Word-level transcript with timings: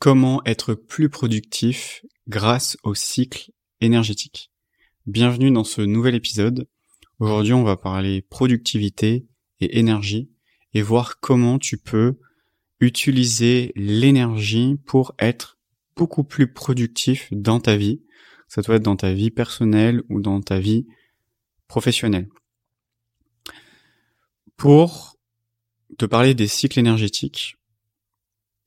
Comment 0.00 0.40
être 0.46 0.72
plus 0.72 1.10
productif 1.10 2.06
grâce 2.26 2.78
au 2.84 2.94
cycle 2.94 3.52
énergétique 3.82 4.50
Bienvenue 5.04 5.50
dans 5.50 5.62
ce 5.62 5.82
nouvel 5.82 6.14
épisode. 6.14 6.66
Aujourd'hui, 7.18 7.52
on 7.52 7.64
va 7.64 7.76
parler 7.76 8.22
productivité 8.22 9.26
et 9.60 9.78
énergie 9.78 10.30
et 10.72 10.80
voir 10.80 11.20
comment 11.20 11.58
tu 11.58 11.76
peux 11.76 12.18
utiliser 12.80 13.72
l'énergie 13.76 14.78
pour 14.86 15.14
être 15.18 15.58
beaucoup 15.96 16.24
plus 16.24 16.50
productif 16.50 17.28
dans 17.30 17.60
ta 17.60 17.76
vie. 17.76 18.00
Ça 18.48 18.62
doit 18.62 18.76
être 18.76 18.82
dans 18.82 18.96
ta 18.96 19.12
vie 19.12 19.30
personnelle 19.30 20.02
ou 20.08 20.22
dans 20.22 20.40
ta 20.40 20.60
vie 20.60 20.86
professionnelle. 21.68 22.30
Pour 24.56 25.18
te 25.98 26.06
parler 26.06 26.32
des 26.32 26.48
cycles 26.48 26.78
énergétiques, 26.78 27.59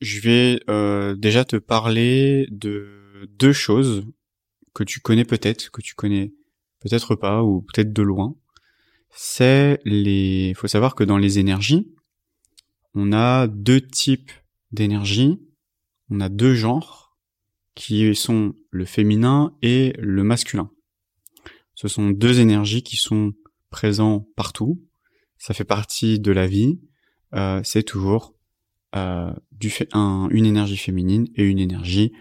je 0.04 0.20
vais 0.20 0.60
euh, 0.68 1.16
déjà 1.16 1.44
te 1.44 1.56
parler 1.56 2.46
de 2.50 3.26
deux 3.38 3.52
choses 3.52 4.06
que 4.74 4.84
tu 4.84 5.00
connais 5.00 5.24
peut-être, 5.24 5.70
que 5.70 5.80
tu 5.80 5.94
connais 5.94 6.34
peut-être 6.80 7.14
pas 7.14 7.42
ou 7.42 7.62
peut-être 7.62 7.92
de 7.92 8.02
loin. 8.02 8.36
C'est 9.10 9.80
les. 9.84 10.52
Faut 10.56 10.68
savoir 10.68 10.94
que 10.94 11.04
dans 11.04 11.16
les 11.16 11.38
énergies, 11.38 11.90
on 12.92 13.12
a 13.12 13.46
deux 13.46 13.80
types 13.80 14.32
d'énergie. 14.72 15.40
On 16.10 16.20
a 16.20 16.28
deux 16.28 16.54
genres 16.54 17.16
qui 17.74 18.14
sont 18.14 18.54
le 18.70 18.84
féminin 18.84 19.56
et 19.62 19.94
le 19.98 20.22
masculin. 20.22 20.70
Ce 21.74 21.88
sont 21.88 22.10
deux 22.10 22.40
énergies 22.40 22.82
qui 22.82 22.96
sont 22.96 23.32
présents 23.70 24.28
partout. 24.36 24.82
Ça 25.38 25.54
fait 25.54 25.64
partie 25.64 26.20
de 26.20 26.30
la 26.30 26.46
vie. 26.46 26.78
Euh, 27.34 27.60
c'est 27.64 27.82
toujours 27.82 28.33
du 28.94 29.70
fait, 29.70 29.88
un, 29.92 30.28
une 30.30 30.46
énergie 30.46 30.76
féminine 30.76 31.28
et 31.34 31.42
une 31.42 31.58
énergie 31.58 32.12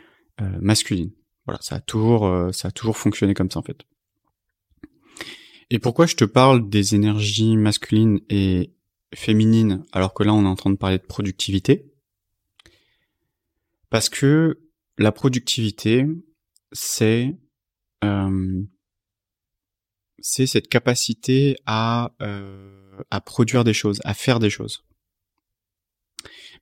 euh, 0.41 0.57
masculine. 0.61 1.11
Voilà, 1.45 1.61
ça 1.61 1.75
a 1.75 1.79
toujours 1.79 2.25
euh, 2.25 2.51
ça 2.51 2.69
a 2.69 2.71
toujours 2.71 2.97
fonctionné 2.97 3.33
comme 3.33 3.51
ça 3.51 3.59
en 3.59 3.63
fait. 3.63 3.85
Et 5.69 5.79
pourquoi 5.79 6.05
je 6.05 6.15
te 6.15 6.25
parle 6.25 6.69
des 6.69 6.95
énergies 6.95 7.57
masculines 7.57 8.19
et 8.29 8.73
féminines 9.13 9.83
alors 9.91 10.13
que 10.13 10.23
là 10.23 10.33
on 10.33 10.43
est 10.43 10.47
en 10.47 10.55
train 10.55 10.71
de 10.71 10.77
parler 10.77 10.97
de 10.97 11.03
productivité? 11.03 11.91
Parce 13.89 14.09
que 14.09 14.59
la 14.97 15.11
productivité, 15.11 16.07
c'est 16.71 17.35
euh, 18.03 18.63
c'est 20.19 20.47
cette 20.47 20.69
capacité 20.69 21.57
à 21.65 22.15
euh, 22.21 22.97
à 23.11 23.21
produire 23.21 23.63
des 23.63 23.73
choses, 23.73 24.01
à 24.03 24.13
faire 24.13 24.39
des 24.39 24.49
choses. 24.49 24.83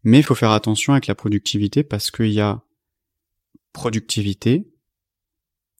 Mais 0.03 0.19
il 0.19 0.23
faut 0.23 0.35
faire 0.35 0.51
attention 0.51 0.93
avec 0.93 1.07
la 1.07 1.15
productivité 1.15 1.83
parce 1.83 2.11
qu'il 2.11 2.31
y 2.31 2.41
a 2.41 2.63
productivité, 3.73 4.67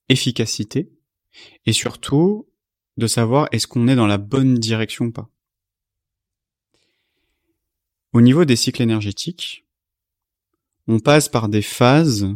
efficacité, 0.09 0.91
et 1.65 1.73
surtout 1.73 2.47
de 2.97 3.07
savoir 3.07 3.47
est-ce 3.51 3.67
qu'on 3.67 3.87
est 3.87 3.95
dans 3.95 4.07
la 4.07 4.17
bonne 4.17 4.55
direction 4.55 5.05
ou 5.05 5.11
pas. 5.11 5.29
Au 8.13 8.21
niveau 8.21 8.45
des 8.45 8.55
cycles 8.55 8.81
énergétiques, 8.81 9.65
on 10.87 10.99
passe 10.99 11.29
par 11.29 11.47
des 11.47 11.61
phases 11.61 12.27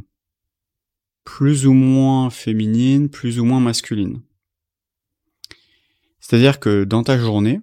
plus 1.25 1.65
ou 1.65 1.73
moins 1.73 2.29
féminines, 2.29 3.09
plus 3.09 3.39
ou 3.39 3.45
moins 3.45 3.59
masculines. 3.59 4.21
C'est-à-dire 6.19 6.59
que 6.59 6.85
dans 6.85 7.03
ta 7.03 7.17
journée, 7.17 7.61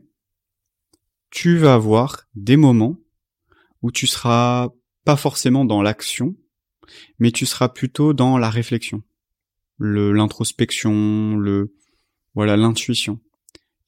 tu 1.31 1.57
vas 1.57 1.75
avoir 1.75 2.29
des 2.35 2.57
moments 2.57 3.02
où 3.83 3.91
tu 3.91 4.07
seras 4.07 4.71
pas 5.05 5.17
forcément 5.17 5.65
dans 5.65 5.83
l'action, 5.83 6.37
mais 7.19 7.33
tu 7.33 7.47
seras 7.47 7.69
plutôt 7.69 8.13
dans 8.13 8.39
la 8.39 8.51
réflexion, 8.51 9.03
le 9.79 10.13
l'introspection, 10.13 11.37
le 11.37 11.75
voilà 12.35 12.57
l'intuition. 12.57 13.21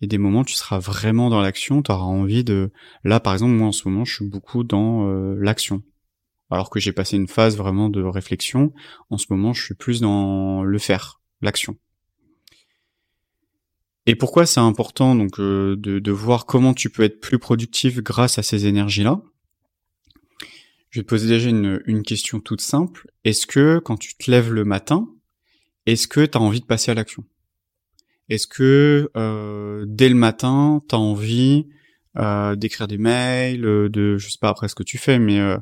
Et 0.00 0.06
des 0.06 0.18
moments 0.18 0.44
tu 0.44 0.54
seras 0.54 0.78
vraiment 0.78 1.30
dans 1.30 1.40
l'action, 1.40 1.82
tu 1.82 1.90
auras 1.90 2.04
envie 2.04 2.44
de 2.44 2.72
là 3.04 3.20
par 3.20 3.32
exemple 3.32 3.52
moi 3.52 3.68
en 3.68 3.72
ce 3.72 3.88
moment 3.88 4.04
je 4.04 4.14
suis 4.14 4.28
beaucoup 4.28 4.64
dans 4.64 5.08
euh, 5.08 5.36
l'action. 5.40 5.82
Alors 6.50 6.68
que 6.68 6.78
j'ai 6.78 6.92
passé 6.92 7.16
une 7.16 7.28
phase 7.28 7.56
vraiment 7.56 7.88
de 7.88 8.02
réflexion, 8.02 8.72
en 9.10 9.18
ce 9.18 9.26
moment 9.30 9.52
je 9.52 9.62
suis 9.62 9.74
plus 9.74 10.00
dans 10.00 10.62
le 10.62 10.78
faire, 10.78 11.20
l'action. 11.40 11.76
Et 14.06 14.14
pourquoi 14.14 14.44
c'est 14.44 14.60
important 14.60 15.14
donc 15.14 15.40
euh, 15.40 15.76
de, 15.76 15.98
de 15.98 16.12
voir 16.12 16.44
comment 16.44 16.74
tu 16.74 16.90
peux 16.90 17.04
être 17.04 17.20
plus 17.20 17.38
productif 17.38 18.02
grâce 18.02 18.38
à 18.38 18.42
ces 18.42 18.66
énergies-là? 18.66 19.22
Je 20.94 21.00
vais 21.00 21.04
te 21.04 21.08
poser 21.08 21.26
déjà 21.26 21.48
une, 21.48 21.82
une 21.86 22.04
question 22.04 22.38
toute 22.38 22.60
simple. 22.60 23.10
Est-ce 23.24 23.48
que 23.48 23.80
quand 23.80 23.96
tu 23.96 24.14
te 24.14 24.30
lèves 24.30 24.52
le 24.52 24.64
matin, 24.64 25.08
est-ce 25.86 26.06
que 26.06 26.24
tu 26.24 26.38
as 26.38 26.40
envie 26.40 26.60
de 26.60 26.66
passer 26.66 26.92
à 26.92 26.94
l'action? 26.94 27.24
Est-ce 28.28 28.46
que 28.46 29.10
euh, 29.16 29.84
dès 29.88 30.08
le 30.08 30.14
matin, 30.14 30.84
tu 30.88 30.94
as 30.94 30.98
envie 30.98 31.66
euh, 32.16 32.54
d'écrire 32.54 32.86
des 32.86 32.98
mails, 32.98 33.64
euh, 33.64 33.88
de 33.88 34.18
je 34.18 34.28
sais 34.28 34.38
pas 34.40 34.50
après 34.50 34.68
ce 34.68 34.76
que 34.76 34.84
tu 34.84 34.96
fais, 34.96 35.18
mais 35.18 35.40
euh, 35.40 35.56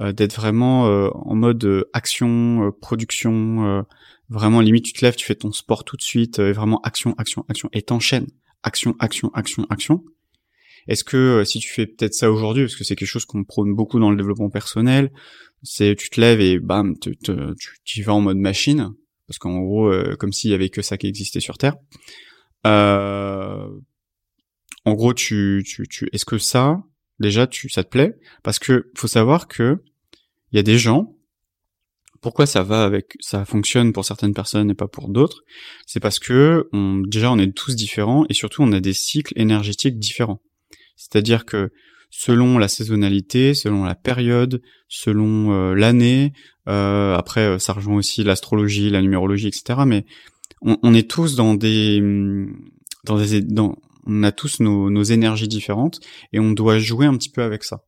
euh 0.00 0.12
d'être 0.12 0.34
vraiment 0.34 0.88
euh, 0.88 1.10
en 1.14 1.36
mode 1.36 1.86
action, 1.92 2.72
production, 2.80 3.84
vraiment 4.30 4.60
limite 4.60 4.86
tu 4.86 4.94
te 4.94 5.04
lèves, 5.04 5.14
tu 5.14 5.26
fais 5.26 5.36
ton 5.36 5.52
sport 5.52 5.84
tout 5.84 5.96
de 5.96 6.02
suite, 6.02 6.40
vraiment 6.40 6.80
action, 6.82 7.14
action, 7.18 7.44
action, 7.48 7.68
et 7.72 7.82
t'enchaînes 7.82 8.26
action, 8.64 8.96
action, 8.98 9.30
action, 9.32 9.64
action. 9.70 10.02
Est-ce 10.88 11.04
que 11.04 11.16
euh, 11.16 11.44
si 11.44 11.58
tu 11.58 11.72
fais 11.72 11.86
peut-être 11.86 12.14
ça 12.14 12.30
aujourd'hui, 12.30 12.64
parce 12.64 12.76
que 12.76 12.84
c'est 12.84 12.96
quelque 12.96 13.08
chose 13.08 13.24
qu'on 13.24 13.44
prône 13.44 13.74
beaucoup 13.74 13.98
dans 13.98 14.10
le 14.10 14.16
développement 14.16 14.50
personnel, 14.50 15.12
c'est 15.62 15.94
tu 15.96 16.10
te 16.10 16.20
lèves 16.20 16.40
et 16.40 16.58
bam, 16.58 16.98
tu, 16.98 17.16
tu, 17.84 18.02
vas 18.02 18.14
en 18.14 18.20
mode 18.20 18.38
machine, 18.38 18.92
parce 19.26 19.38
qu'en 19.38 19.60
gros, 19.60 19.88
euh, 19.88 20.16
comme 20.16 20.32
s'il 20.32 20.50
y 20.50 20.54
avait 20.54 20.70
que 20.70 20.82
ça 20.82 20.96
qui 20.96 21.06
existait 21.06 21.40
sur 21.40 21.58
Terre. 21.58 21.76
Euh, 22.66 23.68
en 24.84 24.94
gros, 24.94 25.14
tu, 25.14 25.62
tu, 25.64 25.86
tu 25.88 26.08
est-ce 26.12 26.24
que 26.24 26.38
ça, 26.38 26.82
déjà, 27.20 27.46
tu, 27.46 27.68
ça 27.68 27.84
te 27.84 27.88
plaît? 27.88 28.14
Parce 28.42 28.58
que 28.58 28.90
faut 28.96 29.08
savoir 29.08 29.46
que 29.46 29.82
il 30.52 30.56
y 30.56 30.58
a 30.58 30.62
des 30.62 30.78
gens. 30.78 31.16
Pourquoi 32.20 32.46
ça 32.46 32.62
va 32.62 32.84
avec, 32.84 33.16
ça 33.18 33.44
fonctionne 33.44 33.92
pour 33.92 34.04
certaines 34.04 34.32
personnes 34.32 34.70
et 34.70 34.74
pas 34.74 34.86
pour 34.86 35.08
d'autres? 35.08 35.42
C'est 35.86 35.98
parce 35.98 36.20
que 36.20 36.68
déjà 37.08 37.32
on 37.32 37.38
est 37.38 37.52
tous 37.52 37.74
différents 37.74 38.26
et 38.28 38.34
surtout 38.34 38.62
on 38.62 38.70
a 38.70 38.78
des 38.78 38.92
cycles 38.92 39.32
énergétiques 39.34 39.98
différents. 39.98 40.40
C'est-à-dire 40.96 41.44
que 41.44 41.70
selon 42.12 42.58
la 42.58 42.68
saisonnalité, 42.68 43.54
selon 43.54 43.84
la 43.84 43.94
période, 43.94 44.62
selon 44.88 45.52
euh, 45.52 45.74
l'année, 45.74 46.32
euh, 46.68 47.16
après 47.16 47.40
euh, 47.40 47.58
ça 47.58 47.72
rejoint 47.72 47.96
aussi 47.96 48.22
l'astrologie, 48.22 48.90
la 48.90 49.00
numérologie, 49.00 49.48
etc. 49.48 49.80
Mais 49.86 50.04
on, 50.60 50.94
est 50.94 51.10
tous 51.10 51.34
dans 51.34 51.54
des, 51.54 52.00
dans 53.04 53.18
des, 53.18 53.42
on 54.06 54.22
a 54.22 54.30
tous 54.30 54.60
nos, 54.60 54.90
nos 54.90 55.02
énergies 55.02 55.48
différentes 55.48 55.98
et 56.32 56.38
on 56.38 56.52
doit 56.52 56.78
jouer 56.78 57.06
un 57.06 57.16
petit 57.16 57.30
peu 57.30 57.42
avec 57.42 57.64
ça. 57.64 57.82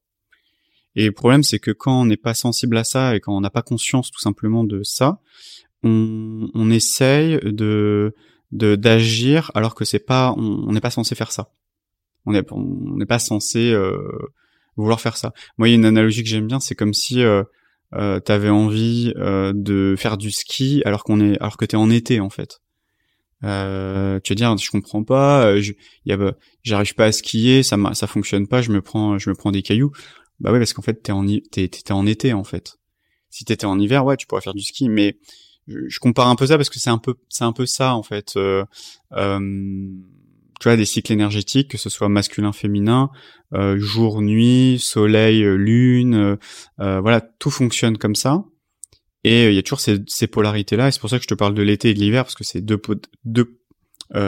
Et 0.96 1.04
le 1.04 1.12
problème, 1.12 1.44
c'est 1.44 1.60
que 1.60 1.70
quand 1.70 2.00
on 2.00 2.04
n'est 2.04 2.16
pas 2.16 2.34
sensible 2.34 2.76
à 2.76 2.84
ça 2.84 3.14
et 3.14 3.20
quand 3.20 3.36
on 3.36 3.40
n'a 3.40 3.50
pas 3.50 3.62
conscience 3.62 4.10
tout 4.10 4.20
simplement 4.20 4.64
de 4.64 4.82
ça, 4.82 5.20
on, 5.84 6.48
on 6.54 6.70
essaye 6.70 7.38
de 7.44 8.14
d'agir 8.50 9.50
alors 9.54 9.74
que 9.74 9.84
c'est 9.84 9.98
pas, 9.98 10.32
on 10.36 10.72
n'est 10.72 10.80
pas 10.80 10.90
censé 10.90 11.16
faire 11.16 11.32
ça. 11.32 11.50
On 12.26 12.32
n'est 12.32 12.42
on 12.50 12.96
n'est 12.96 13.06
pas 13.06 13.18
censé 13.18 13.72
euh, 13.72 13.98
vouloir 14.76 15.00
faire 15.00 15.16
ça. 15.16 15.32
Moi, 15.58 15.68
il 15.68 15.72
y 15.72 15.74
a 15.74 15.76
une 15.76 15.84
analogie 15.84 16.22
que 16.22 16.28
j'aime 16.28 16.46
bien, 16.46 16.60
c'est 16.60 16.74
comme 16.74 16.94
si 16.94 17.22
euh, 17.22 17.44
euh, 17.94 18.18
t'avais 18.18 18.48
envie 18.48 19.12
euh, 19.16 19.52
de 19.54 19.94
faire 19.96 20.16
du 20.16 20.32
ski 20.32 20.82
alors 20.84 21.04
qu'on 21.04 21.20
est 21.20 21.38
alors 21.38 21.56
que 21.56 21.64
t'es 21.64 21.76
en 21.76 21.90
été 21.90 22.18
en 22.20 22.30
fait. 22.30 22.60
Euh, 23.44 24.18
tu 24.24 24.32
vas 24.32 24.34
dire 24.34 24.56
je 24.56 24.70
comprends 24.70 25.04
pas, 25.04 25.60
je, 25.60 25.72
j'arrive 26.62 26.94
pas 26.94 27.04
à 27.04 27.12
skier, 27.12 27.62
ça 27.62 27.76
ça 27.92 28.06
fonctionne 28.06 28.48
pas, 28.48 28.62
je 28.62 28.72
me 28.72 28.80
prends 28.80 29.18
je 29.18 29.30
me 29.30 29.34
prends 29.34 29.52
des 29.52 29.62
cailloux. 29.62 29.92
Bah 30.40 30.50
ouais 30.50 30.58
parce 30.58 30.72
qu'en 30.72 30.82
fait 30.82 31.02
t'es 31.02 31.12
en 31.12 31.24
t'es, 31.26 31.68
t'es 31.68 31.92
en 31.92 32.06
été 32.06 32.32
en 32.32 32.42
fait. 32.42 32.78
Si 33.30 33.44
t'étais 33.44 33.66
en 33.66 33.78
hiver 33.78 34.04
ouais 34.04 34.16
tu 34.16 34.26
pourrais 34.26 34.40
faire 34.40 34.54
du 34.54 34.62
ski 34.62 34.88
mais 34.88 35.18
je, 35.68 35.98
compare 36.00 36.28
un 36.28 36.36
peu 36.36 36.46
ça 36.46 36.56
parce 36.56 36.70
que 36.70 36.78
c'est 36.80 36.90
un 36.90 36.98
peu 36.98 37.14
c'est 37.28 37.44
un 37.44 37.52
peu 37.52 37.66
ça 37.66 37.94
en 37.94 38.02
fait. 38.02 38.34
Euh, 38.36 38.64
tu 40.60 40.68
vois, 40.68 40.76
des 40.76 40.84
cycles 40.84 41.12
énergétiques, 41.12 41.70
que 41.70 41.78
ce 41.78 41.90
soit 41.90 42.08
masculin, 42.08 42.52
féminin, 42.52 43.10
euh, 43.54 43.78
jour, 43.78 44.22
nuit, 44.22 44.78
soleil, 44.80 45.42
euh, 45.42 45.56
lune, 45.56 46.14
euh, 46.14 46.36
euh, 46.80 47.00
voilà, 47.00 47.20
tout 47.20 47.50
fonctionne 47.50 47.98
comme 47.98 48.14
ça. 48.14 48.44
Et 49.24 49.48
il 49.48 49.54
y 49.54 49.58
a 49.58 49.62
toujours 49.62 49.80
ces, 49.80 50.26
polarités-là, 50.26 50.88
et 50.88 50.92
c'est 50.92 51.00
pour 51.00 51.08
ça 51.08 51.16
que 51.16 51.22
je 51.22 51.28
te 51.28 51.34
parle 51.34 51.54
de 51.54 51.62
l'été 51.62 51.90
et 51.90 51.94
de 51.94 51.98
l'hiver, 51.98 52.24
parce 52.24 52.34
que 52.34 52.44
c'est 52.44 52.60
deux, 52.60 52.80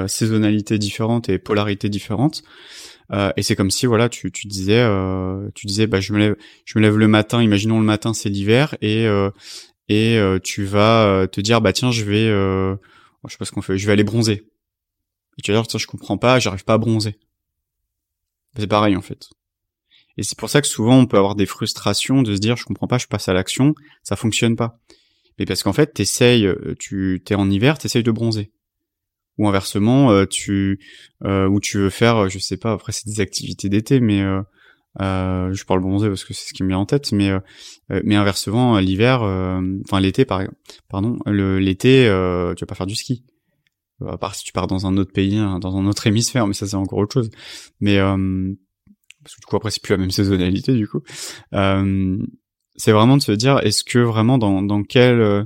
saisonnalités 0.07 0.79
différentes 0.79 1.29
et 1.29 1.39
polarités 1.39 1.91
différentes. 1.91 2.43
et 3.37 3.43
c'est 3.43 3.55
comme 3.57 3.71
si, 3.71 3.85
voilà, 3.85 4.09
tu, 4.09 4.31
disais, 4.31 4.89
tu 5.55 5.67
disais, 5.67 5.87
bah, 5.87 6.01
je 6.01 6.15
me 6.15 6.19
lève, 6.19 6.37
je 6.65 6.79
me 6.79 6.83
lève 6.83 6.97
le 6.97 7.09
matin. 7.09 7.43
Imaginons 7.43 7.79
le 7.79 7.85
matin, 7.85 8.15
c'est 8.15 8.31
l'hiver, 8.31 8.75
et 8.81 9.07
et 9.91 10.19
tu 10.43 10.65
vas 10.65 11.27
te 11.31 11.43
dire, 11.43 11.61
bah 11.61 11.75
tiens, 11.75 11.91
je 11.91 12.03
vais, 12.03 12.29
je 12.29 12.77
sais 13.29 13.37
pas 13.37 13.45
ce 13.45 13.53
qu'on 13.53 13.61
fait, 13.61 13.77
je 13.77 13.87
vais 13.87 13.93
aller 13.93 14.03
bronzer 14.03 14.47
et 15.39 15.43
tu 15.43 15.53
vas 15.53 15.63
dire, 15.63 15.79
je 15.79 15.87
comprends 15.87 16.19
pas, 16.19 16.39
j'arrive 16.39 16.65
pas 16.65 16.75
à 16.75 16.79
bronzer. 16.79 17.19
C'est 18.57 18.67
pareil, 18.67 18.97
en 18.97 19.03
fait. 19.03 19.29
Et 20.17 20.23
c'est 20.23 20.39
pour 20.39 20.49
ça 20.49 20.63
que 20.63 20.67
souvent 20.67 20.99
on 20.99 21.07
peut 21.07 21.19
avoir 21.19 21.35
des 21.35 21.47
frustrations 21.47 22.23
de 22.23 22.35
se 22.35 22.41
dire 22.41 22.57
je 22.57 22.65
comprends 22.65 22.87
pas, 22.87 22.99
je 22.99 23.07
passe 23.07 23.29
à 23.29 23.33
l'action, 23.33 23.75
ça 24.03 24.17
fonctionne 24.17 24.57
pas. 24.57 24.79
Mais 25.39 25.45
parce 25.45 25.63
qu'en 25.63 25.75
fait, 25.75 25.93
t'essayes, 25.93 26.47
euh, 26.47 26.75
tu 26.79 27.23
t'es 27.25 27.35
en 27.35 27.51
hiver, 27.51 27.79
t'essayes 27.79 28.03
de 28.03 28.11
bronzer. 28.11 28.51
Ou 29.39 29.47
inversement, 29.49 30.11
euh, 30.11 30.25
tu 30.25 30.81
euh, 31.25 31.47
ou 31.47 31.61
tu 31.61 31.77
veux 31.77 31.91
faire, 31.91 32.31
je 32.31 32.39
sais 32.39 32.57
pas, 32.57 32.73
après 32.73 32.93
c'est 32.93 33.07
des 33.07 33.21
activités 33.21 33.69
d'été, 33.69 34.01
mais 34.01 34.23
euh, 34.23 34.41
euh, 35.03 35.53
je 35.53 35.65
parle 35.67 35.81
bronzer 35.81 36.09
parce 36.09 36.25
que 36.25 36.33
c'est 36.33 36.49
ce 36.49 36.55
qui 36.55 36.63
me 36.63 36.69
vient 36.69 36.79
en 36.79 36.87
tête, 36.87 37.13
mais 37.13 37.31
mais 37.91 38.15
inversement, 38.15 38.79
l'hiver, 38.79 39.21
enfin 39.85 40.01
l'été 40.01 40.25
par 40.25 40.43
pardon, 40.89 41.19
l'été, 41.27 42.05
tu 42.57 42.63
vas 42.63 42.67
pas 42.67 42.75
faire 42.75 42.87
du 42.87 42.97
ski. 42.97 43.23
À 44.05 44.19
part 44.19 44.35
si 44.35 44.45
tu 44.45 44.53
pars 44.53 44.67
dans 44.67 44.87
un 44.87 44.97
autre 44.99 45.13
pays, 45.13 45.39
hein, 45.39 45.59
dans 45.59 45.77
un 45.77 45.87
autre 45.87 46.07
hémisphère, 46.07 46.47
mais 46.47 46.55
ça 46.55 46.67
c'est 46.67 46.77
encore 46.77 46.99
autre 46.99 47.15
chose. 47.15 47.31
Mais 47.81 47.99
parce 47.99 49.35
que 49.35 49.41
du 49.41 49.47
coup 49.47 49.57
après 49.57 49.71
c'est 49.71 49.83
plus 49.83 49.93
la 49.93 49.99
même 49.99 50.11
saisonnalité 50.11 50.75
du 50.75 50.87
coup. 50.87 51.01
Euh, 51.55 52.19
c'est 52.77 52.93
vraiment 52.93 53.17
de 53.17 53.23
se 53.23 53.33
dire 53.33 53.59
est-ce 53.65 53.83
que 53.83 53.99
vraiment 53.99 54.39
dans 54.39 54.63
dans 54.63 54.83
quelle 54.83 55.21
euh, 55.21 55.45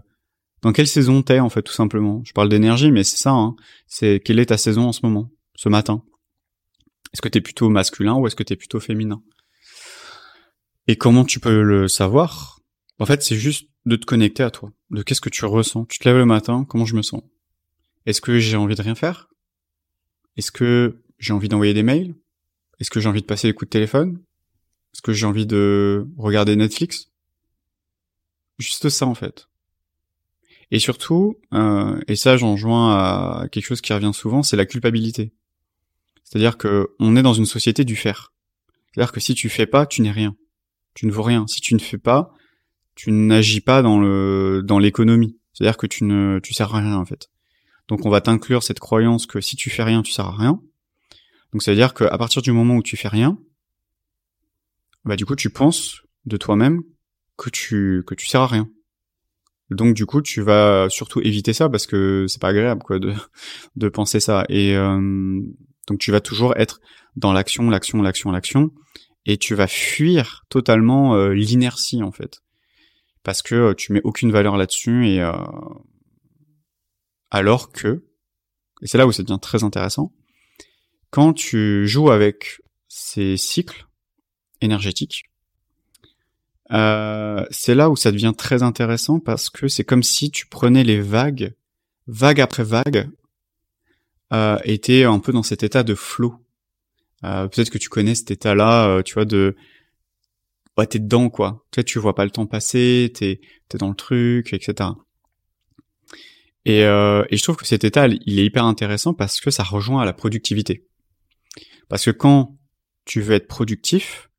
dans 0.62 0.73
quelle 0.73 0.87
saison 0.87 1.23
t'es 1.23 1.41
en 1.41 1.49
fait 1.49 1.62
tout 1.62 1.73
simplement? 1.73 2.23
Je 2.25 2.32
parle 2.32 2.49
d'énergie 2.49 2.91
mais 2.91 3.05
c'est 3.05 3.17
ça. 3.17 3.31
Hein. 3.31 3.56
C'est 3.87 4.20
quelle 4.23 4.38
est 4.38 4.47
ta 4.47 4.58
saison 4.58 4.82
en 4.82 4.93
ce 4.93 5.00
moment, 5.03 5.31
ce 5.55 5.69
matin? 5.69 6.03
Est-ce 7.14 7.23
que 7.23 7.29
t'es 7.29 7.41
plutôt 7.41 7.70
masculin 7.70 8.14
ou 8.14 8.26
est-ce 8.26 8.37
que 8.37 8.43
t'es 8.43 8.56
plutôt 8.56 8.81
féminin? 8.81 9.23
Et 10.87 10.96
comment 10.96 11.25
tu 11.25 11.41
peux 11.41 11.62
le 11.62 11.88
savoir? 11.88 12.61
En 12.99 13.06
fait 13.06 13.23
c'est 13.23 13.37
juste 13.37 13.70
de 13.87 13.96
te 13.96 14.05
connecter 14.05 14.43
à 14.43 14.50
toi. 14.50 14.70
De 14.91 15.03
qu'est-ce 15.03 15.23
que 15.23 15.31
tu 15.31 15.44
ressens? 15.46 15.87
Tu 15.87 15.99
te 16.00 16.08
lèves 16.08 16.19
le 16.19 16.26
matin, 16.26 16.67
comment 16.69 16.85
je 16.85 16.96
me 16.96 17.03
sens? 17.03 17.23
Est-ce 18.06 18.20
que 18.20 18.38
j'ai 18.38 18.56
envie 18.56 18.75
de 18.75 18.82
rien 18.82 18.94
faire? 18.94 19.29
Est-ce 20.37 20.50
que 20.50 21.02
j'ai 21.19 21.32
envie 21.32 21.49
d'envoyer 21.49 21.75
des 21.75 21.82
mails? 21.82 22.14
Est-ce 22.79 22.91
que 22.91 23.00
j'ai 23.00 23.08
envie 23.08 23.20
de 23.20 23.26
passer 23.26 23.47
les 23.47 23.55
coups 23.55 23.69
de 23.69 23.73
téléphone? 23.73 24.20
Est-ce 24.94 25.02
que 25.02 25.12
j'ai 25.12 25.26
envie 25.26 25.47
de 25.47 26.06
regarder 26.17 26.56
Netflix? 26.56 27.11
Juste 28.58 28.88
ça 28.88 29.06
en 29.06 29.14
fait. 29.14 29.49
Et 30.70 30.79
surtout, 30.79 31.37
euh, 31.52 32.00
et 32.06 32.17
ça 32.17 32.37
j'en 32.37 32.56
joins 32.56 32.93
à 32.93 33.49
quelque 33.50 33.67
chose 33.67 33.81
qui 33.81 33.93
revient 33.93 34.12
souvent, 34.14 34.43
c'est 34.43 34.56
la 34.56 34.67
culpabilité. 34.67 35.32
C'est-à-dire 36.25 36.56
que 36.56 36.94
on 36.99 37.17
est 37.17 37.23
dans 37.23 37.35
une 37.35 37.46
société 37.46 37.85
du 37.85 37.96
faire. 37.96 38.32
C'est-à-dire 38.93 39.12
que 39.12 39.20
si 39.20 39.35
tu 39.35 39.49
fais 39.49 39.67
pas, 39.67 39.87
tu 39.87 40.03
n'es 40.03 40.11
rien. 40.11 40.37
Tu 40.94 41.06
ne 41.06 41.12
vaux 41.12 41.23
rien. 41.23 41.46
Si 41.46 41.61
tu 41.61 41.75
ne 41.75 41.81
fais 41.81 41.99
pas, 41.99 42.32
tu 42.94 43.12
n'agis 43.12 43.61
pas 43.61 43.82
dans 43.82 43.99
le 44.00 44.62
dans 44.64 44.79
l'économie. 44.79 45.38
C'est-à-dire 45.53 45.76
que 45.76 45.87
tu 45.87 46.05
ne 46.05 46.38
tu 46.43 46.55
sers 46.55 46.73
à 46.75 46.79
rien 46.79 46.96
en 46.96 47.05
fait. 47.05 47.31
Donc 47.90 48.06
on 48.06 48.10
va 48.10 48.20
t'inclure 48.20 48.62
cette 48.62 48.78
croyance 48.78 49.26
que 49.26 49.40
si 49.40 49.56
tu 49.56 49.69
fais 49.69 49.82
rien, 49.82 50.02
tu 50.02 50.12
sers 50.12 50.25
à 50.25 50.37
rien. 50.37 50.62
Donc 51.52 51.62
ça 51.62 51.72
veut 51.72 51.76
dire 51.76 51.92
qu'à 51.92 52.16
partir 52.16 52.40
du 52.40 52.52
moment 52.52 52.76
où 52.76 52.82
tu 52.82 52.96
fais 52.96 53.08
rien, 53.08 53.37
bah 55.04 55.16
du 55.16 55.26
coup 55.26 55.34
tu 55.34 55.50
penses 55.50 56.02
de 56.25 56.37
toi-même 56.37 56.82
que 57.37 57.50
tu 57.50 58.04
que 58.06 58.14
tu 58.14 58.34
à 58.37 58.46
rien. 58.46 58.70
Donc 59.70 59.94
du 59.94 60.06
coup 60.06 60.22
tu 60.22 60.40
vas 60.40 60.88
surtout 60.88 61.20
éviter 61.20 61.52
ça 61.52 61.69
parce 61.69 61.88
que 61.88 62.26
c'est 62.28 62.40
pas 62.40 62.50
agréable 62.50 62.82
quoi 62.84 63.00
de 63.00 63.12
de 63.76 63.88
penser 63.88 64.20
ça 64.20 64.44
et 64.48 64.76
euh, 64.76 65.40
donc 65.88 65.98
tu 65.98 66.12
vas 66.12 66.20
toujours 66.20 66.56
être 66.56 66.81
dans 67.16 67.32
l'action, 67.32 67.70
l'action, 67.70 68.02
l'action, 68.02 68.31
l'action 68.31 68.70
et 69.26 69.36
tu 69.36 69.56
vas 69.56 69.66
fuir 69.66 70.44
totalement 70.48 71.16
euh, 71.16 71.34
l'inertie 71.34 72.04
en 72.04 72.12
fait 72.12 72.40
parce 73.25 73.43
que 73.43 73.54
euh, 73.56 73.75
tu 73.75 73.93
mets 73.93 74.00
aucune 74.04 74.31
valeur 74.31 74.56
là-dessus 74.56 75.08
et 75.08 75.20
alors 77.31 77.73
que 77.73 78.05
et 78.82 78.87
c'est 78.87 78.99
là 78.99 79.06
où 79.06 79.12
ça 79.12 79.23
devient 79.23 79.38
très 79.41 79.62
intéressant 79.62 80.12
quand 81.11 81.32
tu 81.32 81.87
joues 81.87 82.11
avec 82.11 82.62
ces 82.88 83.37
cycles 83.37 83.87
énergétiques, 84.61 85.25
euh, 86.73 87.44
c'est 87.50 87.75
là 87.75 87.91
où 87.91 87.97
ça 87.97 88.12
devient 88.12 88.32
très 88.37 88.62
intéressant 88.62 89.19
parce 89.19 89.50
que 89.50 89.69
c'est 89.69 89.85
comme 89.85 90.05
si 90.05 90.31
tu 90.31 90.47
prenais 90.47 90.85
les 90.85 91.00
vagues, 91.00 91.55
vague 92.06 92.41
après 92.41 92.62
vague, 92.62 93.11
euh, 94.32 94.59
et 94.65 95.05
un 95.05 95.19
peu 95.19 95.32
dans 95.32 95.43
cet 95.43 95.65
état 95.65 95.82
de 95.82 95.97
flow. 95.97 96.37
Euh, 97.25 97.49
Peut-être 97.49 97.71
que 97.71 97.79
tu 97.79 97.88
connais 97.88 98.15
cet 98.15 98.31
état-là, 98.31 98.87
euh, 98.87 99.03
tu 99.03 99.15
vois, 99.15 99.25
de 99.25 99.56
ouais, 100.79 100.87
t'es 100.87 101.00
dedans 101.00 101.29
quoi. 101.29 101.67
Tu 101.73 101.85
tu 101.85 101.99
vois 101.99 102.15
pas 102.15 102.25
le 102.25 102.31
temps 102.31 102.47
passer, 102.47 103.11
t'es 103.12 103.41
es 103.75 103.79
dans 103.79 103.88
le 103.88 103.94
truc, 103.97 104.53
etc. 104.53 104.91
Et, 106.64 106.84
euh, 106.84 107.24
et 107.30 107.36
je 107.36 107.42
trouve 107.42 107.56
que 107.56 107.66
cet 107.66 107.84
état, 107.84 108.06
il 108.06 108.38
est 108.38 108.44
hyper 108.44 108.64
intéressant 108.64 109.14
parce 109.14 109.40
que 109.40 109.50
ça 109.50 109.62
rejoint 109.62 110.02
à 110.02 110.04
la 110.04 110.12
productivité. 110.12 110.86
Parce 111.88 112.04
que 112.04 112.10
quand 112.10 112.58
tu 113.04 113.20
veux 113.20 113.34
être 113.34 113.48
productif, 113.48 114.30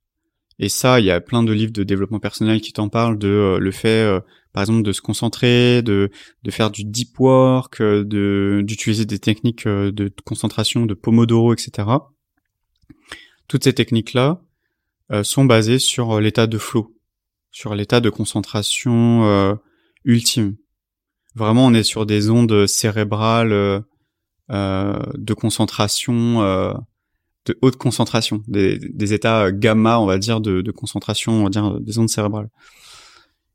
et 0.62 0.70
ça, 0.70 1.00
il 1.00 1.08
y 1.08 1.12
a 1.12 1.20
plein 1.20 1.42
de 1.42 1.52
livres 1.52 1.74
de 1.74 1.84
développement 1.84 2.20
personnel 2.20 2.62
qui 2.62 2.72
t'en 2.72 2.88
parlent 2.88 3.18
de 3.18 3.28
euh, 3.28 3.58
le 3.58 3.72
fait, 3.72 4.06
euh, 4.06 4.20
par 4.54 4.62
exemple, 4.62 4.84
de 4.84 4.92
se 4.92 5.02
concentrer, 5.02 5.82
de, 5.82 6.12
de 6.44 6.52
faire 6.52 6.70
du 6.70 6.84
deep 6.86 7.20
work, 7.20 7.82
euh, 7.82 8.62
d'utiliser 8.62 9.06
des 9.06 9.18
techniques 9.18 9.68
de 9.68 10.14
concentration, 10.24 10.86
de 10.86 10.94
Pomodoro, 10.94 11.52
etc. 11.54 11.88
Toutes 13.48 13.64
ces 13.64 13.74
techniques-là 13.74 14.42
sont 15.24 15.44
basées 15.44 15.80
sur 15.80 16.22
l'état 16.22 16.48
de 16.48 16.58
flow, 16.58 16.96
sur 17.52 17.76
l'état 17.76 18.00
de 18.00 18.10
concentration 18.10 19.60
ultime. 20.06 20.56
Vraiment, 21.36 21.66
on 21.66 21.74
est 21.74 21.84
sur 21.84 22.06
des 22.06 22.30
ondes 22.30 22.68
cérébrales 22.68 23.84
de 24.50 25.34
concentration 25.34 26.42
de 27.46 27.58
haute 27.62 27.78
concentration, 27.78 28.44
des, 28.48 29.14
états 29.14 29.52
gamma, 29.52 30.00
on 30.00 30.06
va 30.06 30.18
dire, 30.18 30.42
de, 30.42 30.72
concentration, 30.72 31.34
on 31.34 31.44
va 31.44 31.50
dire, 31.50 31.80
des 31.80 31.98
ondes 31.98 32.10
cérébrales. 32.10 32.50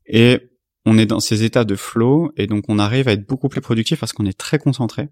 Et 0.07 0.49
on 0.85 0.97
est 0.97 1.05
dans 1.05 1.19
ces 1.19 1.43
états 1.43 1.65
de 1.65 1.75
flow, 1.75 2.31
et 2.37 2.47
donc 2.47 2.65
on 2.67 2.79
arrive 2.79 3.07
à 3.07 3.13
être 3.13 3.27
beaucoup 3.27 3.49
plus 3.49 3.61
productif 3.61 3.99
parce 3.99 4.13
qu'on 4.13 4.25
est 4.25 4.37
très 4.37 4.57
concentré. 4.57 5.09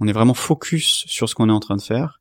On 0.00 0.08
est 0.08 0.12
vraiment 0.12 0.34
focus 0.34 1.04
sur 1.06 1.28
ce 1.28 1.34
qu'on 1.34 1.48
est 1.48 1.52
en 1.52 1.60
train 1.60 1.76
de 1.76 1.82
faire. 1.82 2.20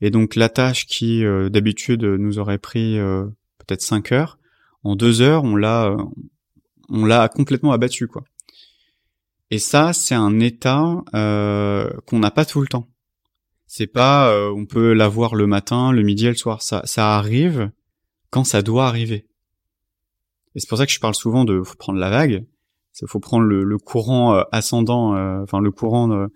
Et 0.00 0.10
donc 0.10 0.34
la 0.34 0.48
tâche 0.48 0.86
qui 0.86 1.24
euh, 1.24 1.48
d'habitude 1.48 2.02
nous 2.04 2.38
aurait 2.38 2.58
pris 2.58 2.98
euh, 2.98 3.24
peut-être 3.58 3.80
5 3.80 4.12
heures, 4.12 4.38
en 4.82 4.96
deux 4.96 5.22
heures, 5.22 5.44
on 5.44 5.56
l'a, 5.56 5.86
euh, 5.86 5.96
on 6.88 7.04
l'a 7.04 7.28
complètement 7.28 7.72
abattu, 7.72 8.06
quoi. 8.06 8.24
Et 9.54 9.60
ça, 9.60 9.92
c'est 9.92 10.16
un 10.16 10.40
état 10.40 11.04
qu'on 11.12 12.18
n'a 12.18 12.32
pas 12.32 12.44
tout 12.44 12.60
le 12.60 12.66
temps. 12.66 12.88
C'est 13.68 13.86
pas, 13.86 14.32
euh, 14.32 14.52
on 14.52 14.66
peut 14.66 14.94
l'avoir 14.94 15.36
le 15.36 15.46
matin, 15.46 15.92
le 15.92 16.02
midi 16.02 16.26
et 16.26 16.30
le 16.30 16.34
soir. 16.34 16.60
Ça, 16.60 16.82
arrive 16.96 17.70
quand 18.30 18.42
ça 18.42 18.62
doit 18.62 18.88
arriver. 18.88 19.28
Et 20.56 20.58
c'est 20.58 20.68
pour 20.68 20.76
ça 20.76 20.86
que 20.86 20.92
je 20.92 20.98
parle 20.98 21.14
souvent 21.14 21.44
de 21.44 21.62
faut 21.62 21.76
prendre 21.76 22.00
la 22.00 22.10
vague. 22.10 22.44
Il 23.00 23.06
faut 23.06 23.20
prendre 23.20 23.44
le, 23.44 23.78
courant 23.78 24.34
euh, 24.34 24.42
ascendant, 24.50 25.14
euh, 25.14 25.44
enfin 25.44 25.60
le 25.60 25.70
courant, 25.70 26.26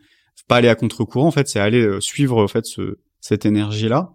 pas 0.47 0.59
aller 0.59 0.69
à 0.69 0.77
contre-courant 0.77 1.27
en 1.27 1.33
fait, 1.33 1.49
c'est 1.49 1.59
aller 1.59 2.01
suivre 2.01 2.41
en 2.41 2.47
fait 2.47 2.67
ce, 2.67 3.01
cette 3.21 3.47
énergie 3.47 3.89
là 3.89 4.15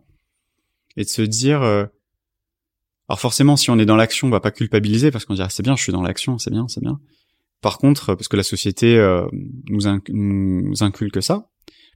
et 0.95 1.03
de 1.03 1.09
se 1.09 1.23
dire. 1.23 1.61
alors 1.61 3.19
forcément, 3.19 3.57
si 3.57 3.69
on 3.69 3.77
est 3.79 3.85
dans 3.85 3.97
l'action, 3.97 4.29
on 4.29 4.31
va 4.31 4.39
pas 4.39 4.51
culpabiliser 4.51 5.11
parce 5.11 5.25
qu'on 5.25 5.33
dirait 5.33 5.49
c'est 5.49 5.61
bien, 5.61 5.75
je 5.75 5.83
suis 5.83 5.91
dans 5.91 6.03
l'action, 6.03 6.37
c'est 6.37 6.51
bien, 6.51 6.69
c'est 6.69 6.79
bien. 6.81 7.01
Par 7.63 7.79
contre, 7.79 8.13
parce 8.13 8.27
que 8.27 8.37
la 8.37 8.43
société 8.43 8.97
nous, 9.69 9.81
nous 10.09 10.83
inculque 10.83 11.23
ça, 11.23 11.49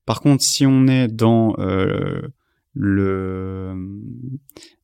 par 0.07 0.21
contre, 0.21 0.41
si 0.41 0.65
on 0.65 0.88
est 0.88 1.09
dans 1.09 1.53
euh, 1.59 2.21
le, 2.74 3.75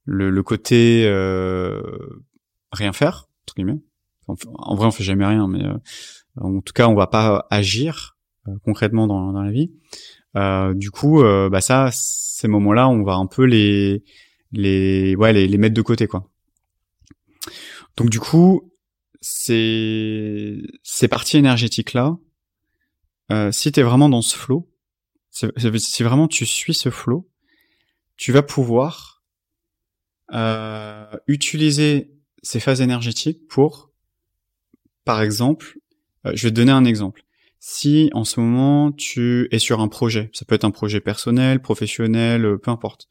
le, 0.03 0.43
côté 0.43 1.05
euh, 1.07 1.81
rien 2.73 2.91
faire, 2.91 3.29
entre 3.45 3.55
guillemets, 3.55 3.79
en, 4.27 4.75
vrai 4.75 4.85
on 4.85 4.91
fait 4.91 5.05
jamais 5.05 5.25
rien, 5.25 5.47
mais 5.47 5.63
euh, 5.63 5.77
en 6.41 6.59
tout 6.59 6.73
cas 6.73 6.89
on 6.89 6.93
va 6.93 7.07
pas 7.07 7.47
agir 7.49 8.17
concrètement 8.65 9.07
dans, 9.07 9.31
la 9.31 9.49
vie. 9.49 9.71
du 10.75 10.91
coup, 10.91 11.23
bah 11.23 11.61
ça, 11.61 11.89
ces 11.93 12.49
moments-là, 12.49 12.89
on 12.89 13.03
va 13.03 13.13
un 13.13 13.27
peu 13.27 13.45
les 13.45 14.03
les 14.51 15.15
ouais 15.15 15.31
les 15.31 15.57
mettre 15.57 15.73
de 15.73 15.81
côté 15.81 16.05
quoi. 16.07 16.29
Donc 17.95 18.09
du 18.09 18.19
coup, 18.19 18.72
ces 19.25 20.61
ces 20.83 21.07
parties 21.07 21.37
énergétiques 21.37 21.93
là, 21.93 22.17
euh, 23.31 23.51
si 23.53 23.71
t'es 23.71 23.81
vraiment 23.81 24.09
dans 24.09 24.21
ce 24.21 24.35
flow, 24.35 24.69
si 25.31 26.03
vraiment 26.03 26.27
tu 26.27 26.45
suis 26.45 26.73
ce 26.73 26.89
flow, 26.89 27.29
tu 28.17 28.33
vas 28.33 28.43
pouvoir 28.43 29.23
euh, 30.33 31.05
utiliser 31.27 32.11
ces 32.41 32.59
phases 32.59 32.81
énergétiques 32.81 33.47
pour, 33.47 33.91
par 35.05 35.21
exemple, 35.21 35.77
euh, 36.25 36.33
je 36.35 36.43
vais 36.43 36.51
te 36.51 36.55
donner 36.55 36.71
un 36.71 36.85
exemple. 36.85 37.23
Si 37.59 38.09
en 38.13 38.25
ce 38.25 38.41
moment 38.41 38.91
tu 38.91 39.47
es 39.51 39.59
sur 39.59 39.79
un 39.79 39.87
projet, 39.87 40.29
ça 40.33 40.43
peut 40.45 40.55
être 40.55 40.65
un 40.65 40.71
projet 40.71 40.99
personnel, 40.99 41.61
professionnel, 41.61 42.45
euh, 42.45 42.57
peu 42.57 42.71
importe. 42.71 43.07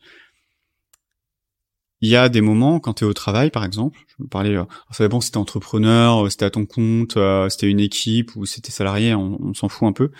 Il 2.02 2.09
y 2.09 2.16
a 2.16 2.28
des 2.28 2.40
moments 2.40 2.80
quand 2.80 2.94
tu 2.94 3.04
es 3.04 3.06
au 3.06 3.12
travail, 3.14 3.50
par 3.50 3.64
exemple, 3.64 3.97
je 4.09 4.25
me 4.25 4.28
parlais, 4.28 4.56
ça 4.90 5.04
dépend 5.04 5.21
si 5.21 5.30
t'es 5.30 5.38
entrepreneur, 5.38 6.28
si 6.30 6.37
t'es 6.37 6.44
à 6.44 6.50
ton 6.50 6.66
compte, 6.66 7.16
si 7.49 7.56
t'es 7.56 7.71
une 7.71 7.78
équipe 7.78 8.35
ou 8.35 8.44
si 8.44 8.61
t'es 8.61 8.73
salarié, 8.73 9.14
on, 9.14 9.54
s'en 9.54 9.68
fout 9.68 9.88
un 9.88 9.92
peu. 9.92 10.11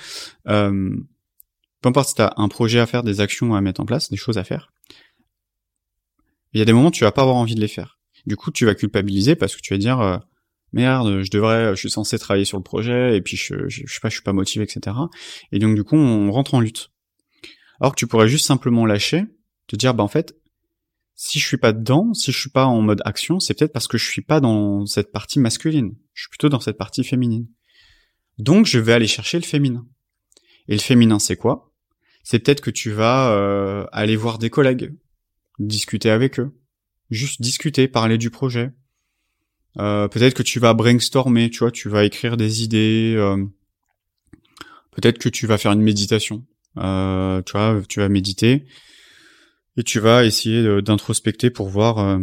Euh, 0.47 0.97
peu 1.81 1.89
importe 1.89 2.11
si 2.11 2.15
tu 2.15 2.23
as 2.23 2.35
un 2.37 2.49
projet 2.49 2.79
à 2.79 2.87
faire, 2.87 3.03
des 3.03 3.21
actions 3.21 3.57
à 3.57 3.61
mettre 3.61 3.81
en 3.81 3.85
place, 3.85 4.11
des 4.11 4.17
choses 4.17 4.39
à 4.39 4.45
faire, 4.45 4.73
Il 6.53 6.61
y 6.61 6.62
a 6.62 6.65
des 6.65 6.73
moments 6.73 6.89
où 6.89 6.93
tu 6.93 7.03
vas 7.03 7.11
pas 7.11 7.23
avoir 7.23 7.37
envie 7.37 7.57
de 7.57 7.61
les 7.61 7.69
faire. 7.69 7.99
Du 8.27 8.37
coup, 8.37 8.53
tu 8.53 8.65
vas 8.65 8.77
culpabiliser 8.77 9.35
parce 9.35 9.57
que 9.57 9.61
tu 9.61 9.75
vas 9.75 9.79
dire 9.79 10.01
euh, 10.01 10.19
merde, 10.73 11.23
je 11.23 11.31
devrais, 11.33 11.75
je 11.75 11.81
suis 11.81 11.91
censé 11.91 12.17
travailler 12.17 12.45
sur 12.45 12.59
le 12.59 12.62
projet 12.62 13.17
et 13.17 13.21
puis 13.21 13.37
je, 13.37 13.69
je, 13.69 13.83
je 13.85 13.93
sais 13.93 14.01
pas, 14.01 14.09
je 14.09 14.15
suis 14.15 14.23
pas 14.23 14.33
motivé, 14.33 14.65
etc. 14.65 14.97
Et 15.51 15.59
donc 15.59 15.75
du 15.75 15.83
coup, 15.83 15.97
on 15.97 16.31
rentre 16.31 16.55
en 16.55 16.61
lutte. 16.61 16.93
Alors 17.81 17.93
que 17.93 17.99
tu 17.99 18.07
pourrais 18.07 18.29
juste 18.29 18.47
simplement 18.47 18.87
lâcher, 18.87 19.25
te 19.67 19.75
dire 19.75 19.95
bah 19.95 20.05
en 20.05 20.09
fait, 20.09 20.37
si 21.25 21.38
je 21.38 21.47
suis 21.47 21.57
pas 21.57 21.73
dedans, 21.73 22.12
si 22.14 22.33
je 22.33 22.38
suis 22.41 22.50
pas 22.50 22.67
en 22.67 22.83
mode 22.83 23.00
action, 23.05 23.38
c'est 23.38 23.55
peut-être 23.55 23.73
parce 23.73 23.87
que 23.87 23.97
je 23.97 24.11
suis 24.11 24.23
pas 24.23 24.41
dans 24.41 24.87
cette 24.87 25.12
partie 25.12 25.38
masculine. 25.38 25.95
Je 26.14 26.23
suis 26.23 26.29
plutôt 26.29 26.49
dans 26.49 26.59
cette 26.59 26.76
partie 26.76 27.05
féminine. 27.05 27.47
Donc 28.38 28.67
je 28.67 28.81
vais 28.81 28.93
aller 28.93 29.07
chercher 29.07 29.38
le 29.38 29.45
féminin. 29.45 29.87
Et 30.67 30.73
le 30.73 30.81
féminin, 30.81 31.21
c'est 31.21 31.37
quoi? 31.37 31.73
C'est 32.25 32.41
peut-être 32.41 32.61
que 32.61 32.73
tu 32.73 32.91
vas 32.91 33.31
euh, 33.31 33.87
aller 33.93 34.17
voir 34.17 34.38
des 34.38 34.50
collègues, 34.50 34.97
discuter 35.61 36.11
avec 36.11 36.41
eux, 36.41 36.59
juste 37.09 37.41
discuter, 37.41 37.87
parler 37.87 38.19
du 38.19 38.31
projet. 38.31 38.73
Euh, 39.79 40.09
peut-être 40.09 40.35
que 40.35 40.43
tu 40.43 40.59
vas 40.59 40.75
brainstormer, 40.75 41.50
tu 41.50 41.61
vois, 41.61 41.71
tu 41.71 41.88
vas 41.88 42.05
écrire 42.05 42.37
des 42.37 42.64
idées. 42.64 43.14
Euh, 43.17 43.47
peut-être 44.91 45.19
que 45.19 45.29
tu 45.29 45.47
vas 45.47 45.57
faire 45.57 45.71
une 45.71 45.83
méditation. 45.83 46.45
Tu 46.75 47.52
vois, 47.52 47.81
tu 47.88 48.00
vas 48.00 48.09
méditer 48.09 48.67
et 49.76 49.83
tu 49.83 50.00
vas 50.00 50.25
essayer 50.25 50.83
d'introspecter 50.83 51.50
pour 51.50 51.69
voir 51.69 51.99
euh, 51.99 52.19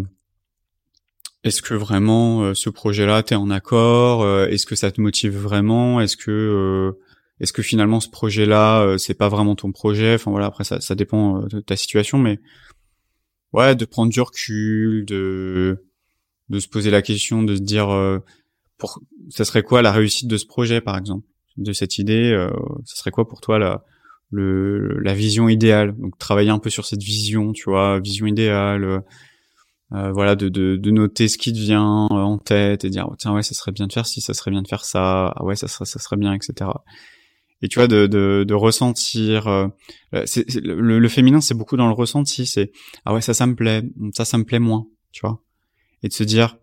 est-ce 1.43 1.61
que 1.61 1.73
vraiment 1.73 2.43
euh, 2.43 2.53
ce 2.53 2.69
projet-là 2.69 3.23
t'es 3.23 3.35
en 3.35 3.49
accord, 3.49 4.27
est-ce 4.47 4.65
que 4.65 4.75
ça 4.75 4.91
te 4.91 5.01
motive 5.01 5.37
vraiment, 5.37 6.01
est-ce 6.01 6.17
que 6.17 6.93
est-ce 7.39 7.53
que 7.53 7.61
finalement 7.61 7.99
ce 7.99 8.09
projet-là 8.09 8.97
c'est 8.97 9.13
pas 9.13 9.29
vraiment 9.29 9.55
ton 9.55 9.71
projet, 9.71 10.15
enfin 10.15 10.31
voilà 10.31 10.47
après 10.47 10.63
ça 10.63 10.81
ça 10.81 10.95
dépend 10.95 11.39
de 11.43 11.59
ta 11.61 11.75
situation 11.75 12.17
mais 12.17 12.39
ouais 13.53 13.75
de 13.75 13.85
prendre 13.85 14.11
du 14.11 14.21
recul, 14.21 15.05
de 15.05 15.85
de 16.49 16.59
se 16.59 16.67
poser 16.67 16.91
la 16.91 17.01
question, 17.01 17.43
de 17.43 17.55
se 17.55 17.61
dire 17.61 17.87
pour 18.77 18.99
ça 19.29 19.45
serait 19.45 19.63
quoi 19.63 19.81
la 19.81 19.91
réussite 19.91 20.27
de 20.27 20.37
ce 20.37 20.45
projet 20.45 20.81
par 20.81 20.97
exemple, 20.97 21.25
de 21.57 21.71
cette 21.71 21.97
idée, 21.97 22.31
ça 22.85 22.95
serait 22.95 23.11
quoi 23.11 23.27
pour 23.27 23.39
toi 23.39 23.57
la 23.57 23.85
le, 24.31 24.99
la 24.99 25.13
vision 25.13 25.49
idéale. 25.49 25.95
Donc 25.97 26.17
travailler 26.17 26.49
un 26.49 26.59
peu 26.59 26.69
sur 26.69 26.85
cette 26.85 27.03
vision, 27.03 27.53
tu 27.53 27.69
vois, 27.69 27.99
vision 27.99 28.25
idéale. 28.25 28.83
Euh, 28.83 28.99
euh, 29.91 30.11
voilà, 30.11 30.35
de, 30.35 30.49
de, 30.49 30.75
de, 30.75 30.91
noter 30.91 31.27
ce 31.27 31.39
qui 31.39 31.51
te 31.51 31.57
vient 31.57 32.07
euh, 32.11 32.15
en 32.15 32.37
tête 32.37 32.85
et 32.85 32.91
dire 32.91 33.07
oh, 33.09 33.15
tiens 33.17 33.33
ouais 33.33 33.41
ça 33.41 33.55
serait 33.55 33.71
bien 33.71 33.87
de 33.87 33.93
faire 33.93 34.05
ci, 34.05 34.21
ça 34.21 34.35
serait 34.35 34.51
bien 34.51 34.61
de 34.61 34.67
faire 34.67 34.85
ça, 34.85 35.33
ah 35.35 35.43
ouais 35.43 35.55
ça 35.55 35.67
serait 35.67 35.85
ça 35.85 35.97
serait 35.97 36.15
bien, 36.15 36.31
etc. 36.33 36.69
Et 37.63 37.67
tu 37.69 37.79
vois 37.79 37.87
de, 37.87 38.05
de, 38.05 38.45
de 38.47 38.53
ressentir, 38.53 39.47
euh, 39.47 39.67
c'est, 40.25 40.45
le, 40.61 40.99
le, 40.99 41.09
féminin 41.09 41.41
c'est 41.41 41.55
beaucoup 41.55 41.75
dans 41.75 41.87
le 41.87 41.93
ressenti, 41.93 42.45
c'est 42.45 42.71
ah 43.03 43.15
ouais 43.15 43.21
ça 43.21 43.33
ça 43.33 43.47
me 43.47 43.55
plaît, 43.55 43.81
ça 44.13 44.25
ça 44.25 44.37
me 44.37 44.43
plaît 44.43 44.59
moins, 44.59 44.85
tu 45.11 45.21
vois, 45.21 45.41
et 46.03 46.07
de 46.07 46.13
se 46.13 46.23
dire 46.23 46.57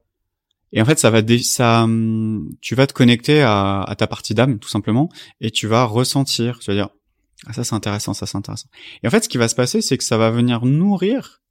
et 0.73 0.81
en 0.81 0.85
fait 0.85 1.01
ça 1.01 1.11
va 1.11 1.21
ça 1.43 1.83
hum, 1.83 2.49
tu 2.61 2.77
vas 2.77 2.87
te 2.87 2.93
connecter 2.93 3.43
à, 3.43 3.83
à 3.83 3.97
ta 3.97 4.07
partie 4.07 4.35
d'âme 4.35 4.61
tout 4.61 4.69
simplement 4.69 5.09
et 5.41 5.51
tu 5.51 5.67
vas 5.67 5.85
ressentir, 5.85 6.61
tu 6.61 6.71
vas 6.71 6.77
dire 6.77 6.91
ah, 7.45 7.53
ça 7.53 7.65
c'est 7.65 7.75
intéressant, 7.75 8.15
ça 8.15 8.27
c'est 8.27 8.37
intéressant. 8.37 8.69
Et 9.03 9.09
en 9.09 9.11
fait, 9.11 9.25
ce 9.25 9.29
qui 9.29 9.39
va 9.39 9.49
se 9.49 9.55
passer, 9.55 9.83
c'est 9.83 9.99
que 9.99 10.05
ça 10.05 10.17
va 10.17 10.31
venir 10.31 10.65
nourrir 10.65 11.43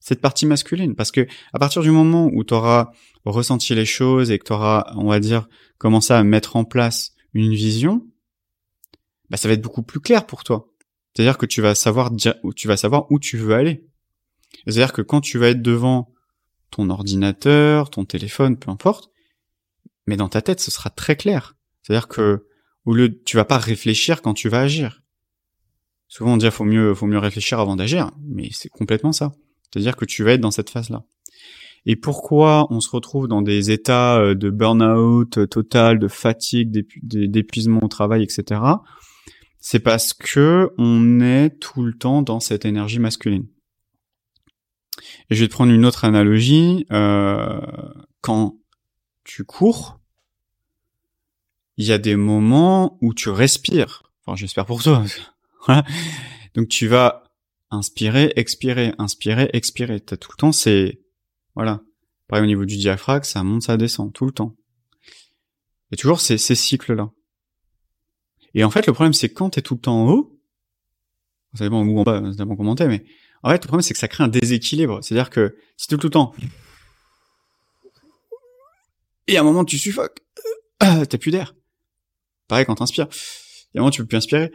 cette 0.00 0.20
partie 0.20 0.46
masculine, 0.46 0.96
parce 0.96 1.12
que 1.12 1.28
à 1.52 1.60
partir 1.60 1.80
du 1.82 1.92
moment 1.92 2.28
où 2.32 2.42
tu 2.42 2.54
auras 2.54 2.90
ressenti 3.24 3.72
les 3.74 3.84
choses 3.84 4.32
et 4.32 4.38
que 4.40 4.44
tu 4.44 4.52
auras, 4.52 4.92
on 4.96 5.08
va 5.08 5.20
dire, 5.20 5.48
commencé 5.78 6.12
à 6.12 6.24
mettre 6.24 6.56
en 6.56 6.64
place 6.64 7.12
une 7.34 7.54
vision, 7.54 8.04
bah 9.30 9.36
ça 9.36 9.46
va 9.46 9.54
être 9.54 9.62
beaucoup 9.62 9.82
plus 9.82 10.00
clair 10.00 10.26
pour 10.26 10.42
toi. 10.42 10.68
C'est-à-dire 11.14 11.38
que 11.38 11.46
tu 11.46 11.62
vas 11.62 11.76
savoir 11.76 12.10
tu 12.56 12.68
vas 12.68 12.76
savoir 12.76 13.10
où 13.12 13.20
tu 13.20 13.36
veux 13.36 13.54
aller. 13.54 13.86
C'est-à-dire 14.64 14.92
que 14.92 15.02
quand 15.02 15.20
tu 15.20 15.38
vas 15.38 15.50
être 15.50 15.62
devant 15.62 16.12
ton 16.70 16.90
ordinateur, 16.90 17.90
ton 17.90 18.04
téléphone, 18.04 18.58
peu 18.58 18.70
importe, 18.70 19.10
mais 20.06 20.16
dans 20.16 20.28
ta 20.28 20.42
tête, 20.42 20.60
ce 20.60 20.70
sera 20.70 20.90
très 20.90 21.16
clair. 21.16 21.54
C'est-à-dire 21.82 22.08
que 22.08 22.48
au 22.84 22.94
lieu, 22.94 23.22
tu 23.22 23.36
vas 23.36 23.44
pas 23.44 23.58
réfléchir 23.58 24.20
quand 24.20 24.34
tu 24.34 24.48
vas 24.48 24.62
agir. 24.62 25.01
Souvent 26.12 26.34
on 26.34 26.36
dit 26.36 26.50
faut 26.50 26.64
mieux 26.64 26.92
faut 26.92 27.06
mieux 27.06 27.18
réfléchir 27.18 27.58
avant 27.58 27.74
d'agir, 27.74 28.10
mais 28.22 28.50
c'est 28.52 28.68
complètement 28.68 29.12
ça. 29.12 29.32
C'est-à-dire 29.62 29.96
que 29.96 30.04
tu 30.04 30.22
vas 30.22 30.32
être 30.32 30.42
dans 30.42 30.50
cette 30.50 30.68
phase-là. 30.68 31.04
Et 31.86 31.96
pourquoi 31.96 32.66
on 32.68 32.80
se 32.80 32.90
retrouve 32.90 33.28
dans 33.28 33.40
des 33.40 33.70
états 33.70 34.18
euh, 34.18 34.34
de 34.34 34.50
burn-out 34.50 35.38
euh, 35.38 35.46
total, 35.46 35.98
de 35.98 36.08
fatigue, 36.08 36.86
d'épuisement 37.02 37.82
au 37.82 37.88
travail, 37.88 38.22
etc. 38.22 38.60
C'est 39.58 39.80
parce 39.80 40.12
que 40.12 40.72
on 40.76 41.22
est 41.22 41.58
tout 41.60 41.82
le 41.82 41.94
temps 41.94 42.20
dans 42.20 42.40
cette 42.40 42.66
énergie 42.66 42.98
masculine. 42.98 43.46
Et 45.30 45.34
je 45.34 45.40
vais 45.40 45.48
te 45.48 45.54
prendre 45.54 45.72
une 45.72 45.86
autre 45.86 46.04
analogie. 46.04 46.84
Euh, 46.92 47.58
quand 48.20 48.58
tu 49.24 49.44
cours, 49.44 49.98
il 51.78 51.86
y 51.86 51.92
a 51.92 51.96
des 51.96 52.16
moments 52.16 52.98
où 53.00 53.14
tu 53.14 53.30
respires. 53.30 54.02
Enfin, 54.26 54.36
j'espère 54.36 54.66
pour 54.66 54.82
toi. 54.82 55.02
Donc 56.54 56.68
tu 56.68 56.86
vas 56.86 57.24
inspirer, 57.70 58.32
expirer, 58.36 58.92
inspirer, 58.98 59.50
expirer. 59.52 60.00
T'as 60.00 60.16
tout 60.16 60.30
le 60.32 60.36
temps, 60.36 60.52
c'est 60.52 61.00
voilà. 61.54 61.80
Pareil 62.28 62.44
au 62.44 62.46
niveau 62.46 62.64
du 62.64 62.76
diaphragme, 62.76 63.24
ça 63.24 63.42
monte, 63.42 63.62
ça 63.62 63.76
descend 63.76 64.12
tout 64.12 64.24
le 64.24 64.32
temps. 64.32 64.56
Et 65.90 65.96
toujours 65.96 66.20
ces, 66.20 66.38
cycles-là. 66.38 67.10
Et 68.54 68.64
en 68.64 68.70
fait, 68.70 68.86
le 68.86 68.92
problème, 68.92 69.12
c'est 69.12 69.28
quand 69.28 69.50
t'es 69.50 69.62
tout 69.62 69.74
le 69.74 69.80
temps 69.80 70.04
en 70.04 70.10
haut, 70.10 70.40
ça 71.54 71.64
dépend 71.64 71.84
où 71.84 71.98
on 71.98 72.02
va, 72.02 72.22
ça 72.32 72.44
dépend 72.44 72.56
commenter, 72.56 72.86
mais 72.86 73.04
en 73.42 73.50
fait, 73.50 73.56
le 73.62 73.68
problème, 73.68 73.82
c'est 73.82 73.92
que 73.92 74.00
ça 74.00 74.08
crée 74.08 74.24
un 74.24 74.28
déséquilibre. 74.28 75.02
C'est-à-dire 75.02 75.28
que 75.28 75.56
si 75.76 75.88
t'es 75.88 75.96
tout 75.96 76.06
le 76.06 76.12
temps, 76.12 76.34
et 79.26 79.36
à 79.36 79.40
un 79.40 79.44
moment, 79.44 79.64
tu 79.64 79.78
suffoques, 79.78 80.18
t'as 80.78 81.06
plus 81.18 81.30
d'air. 81.30 81.54
Pareil 82.48 82.66
quand 82.66 82.76
t'inspires. 82.76 83.08
Et 83.74 83.78
à 83.78 83.80
un 83.80 83.82
moment, 83.82 83.90
tu 83.90 84.02
peux 84.02 84.08
plus 84.08 84.16
inspirer. 84.16 84.52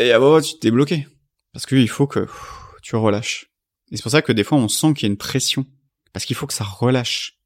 Et 0.00 0.12
à 0.12 0.18
un 0.18 0.40
tu 0.40 0.58
t'es 0.58 0.70
bloqué. 0.70 1.06
Parce 1.52 1.66
qu'il 1.66 1.88
faut 1.88 2.06
que 2.06 2.26
tu 2.82 2.96
relâches. 2.96 3.50
Et 3.90 3.96
c'est 3.96 4.02
pour 4.02 4.12
ça 4.12 4.22
que 4.22 4.32
des 4.32 4.44
fois, 4.44 4.58
on 4.58 4.68
sent 4.68 4.94
qu'il 4.94 5.06
y 5.06 5.10
a 5.10 5.12
une 5.12 5.18
pression. 5.18 5.66
Parce 6.12 6.24
qu'il 6.24 6.36
faut 6.36 6.46
que 6.46 6.54
ça 6.54 6.64
relâche. 6.64 7.38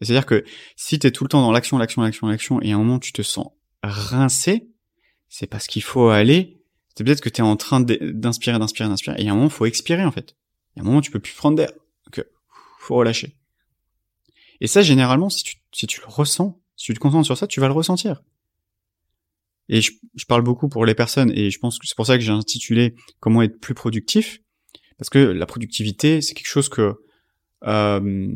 C'est-à-dire 0.00 0.26
que 0.26 0.44
si 0.76 0.98
t'es 0.98 1.10
tout 1.10 1.24
le 1.24 1.28
temps 1.28 1.40
dans 1.40 1.52
l'action, 1.52 1.78
l'action, 1.78 2.02
l'action, 2.02 2.26
l'action, 2.26 2.60
et 2.60 2.72
à 2.72 2.74
un 2.74 2.78
moment, 2.78 2.98
tu 2.98 3.12
te 3.12 3.22
sens 3.22 3.48
rincé, 3.82 4.68
c'est 5.28 5.46
parce 5.46 5.66
qu'il 5.66 5.82
faut 5.82 6.08
aller. 6.08 6.60
C'est 6.94 7.04
peut-être 7.04 7.22
que 7.22 7.28
t'es 7.28 7.42
en 7.42 7.56
train 7.56 7.80
d'inspirer, 7.80 8.58
d'inspirer, 8.58 8.88
d'inspirer, 8.88 9.16
et 9.18 9.28
à 9.28 9.32
un 9.32 9.34
moment, 9.34 9.48
faut 9.48 9.66
expirer, 9.66 10.04
en 10.04 10.12
fait. 10.12 10.36
À 10.76 10.80
un 10.80 10.84
moment, 10.84 11.00
tu 11.00 11.10
peux 11.10 11.20
plus 11.20 11.34
prendre 11.34 11.56
d'air. 11.56 11.70
Donc, 12.04 12.24
faut 12.78 12.96
relâcher. 12.96 13.36
Et 14.60 14.66
ça, 14.66 14.82
généralement, 14.82 15.30
si 15.30 15.44
tu 15.72 16.00
le 16.00 16.06
ressens, 16.06 16.60
si 16.76 16.86
tu 16.86 16.94
te 16.94 16.98
concentres 16.98 17.26
sur 17.26 17.38
ça, 17.38 17.46
tu 17.46 17.60
vas 17.60 17.68
le 17.68 17.74
ressentir. 17.74 18.22
Et 19.68 19.80
je, 19.80 19.90
parle 20.28 20.42
beaucoup 20.42 20.68
pour 20.68 20.86
les 20.86 20.94
personnes 20.94 21.32
et 21.34 21.50
je 21.50 21.58
pense 21.58 21.78
que 21.78 21.86
c'est 21.86 21.96
pour 21.96 22.06
ça 22.06 22.16
que 22.16 22.22
j'ai 22.22 22.32
intitulé 22.32 22.94
comment 23.20 23.42
être 23.42 23.60
plus 23.60 23.74
productif. 23.74 24.40
Parce 24.98 25.10
que 25.10 25.18
la 25.18 25.46
productivité 25.46 26.20
c'est 26.20 26.34
quelque 26.34 26.48
chose 26.48 26.68
que 26.68 26.94
euh, 27.64 28.28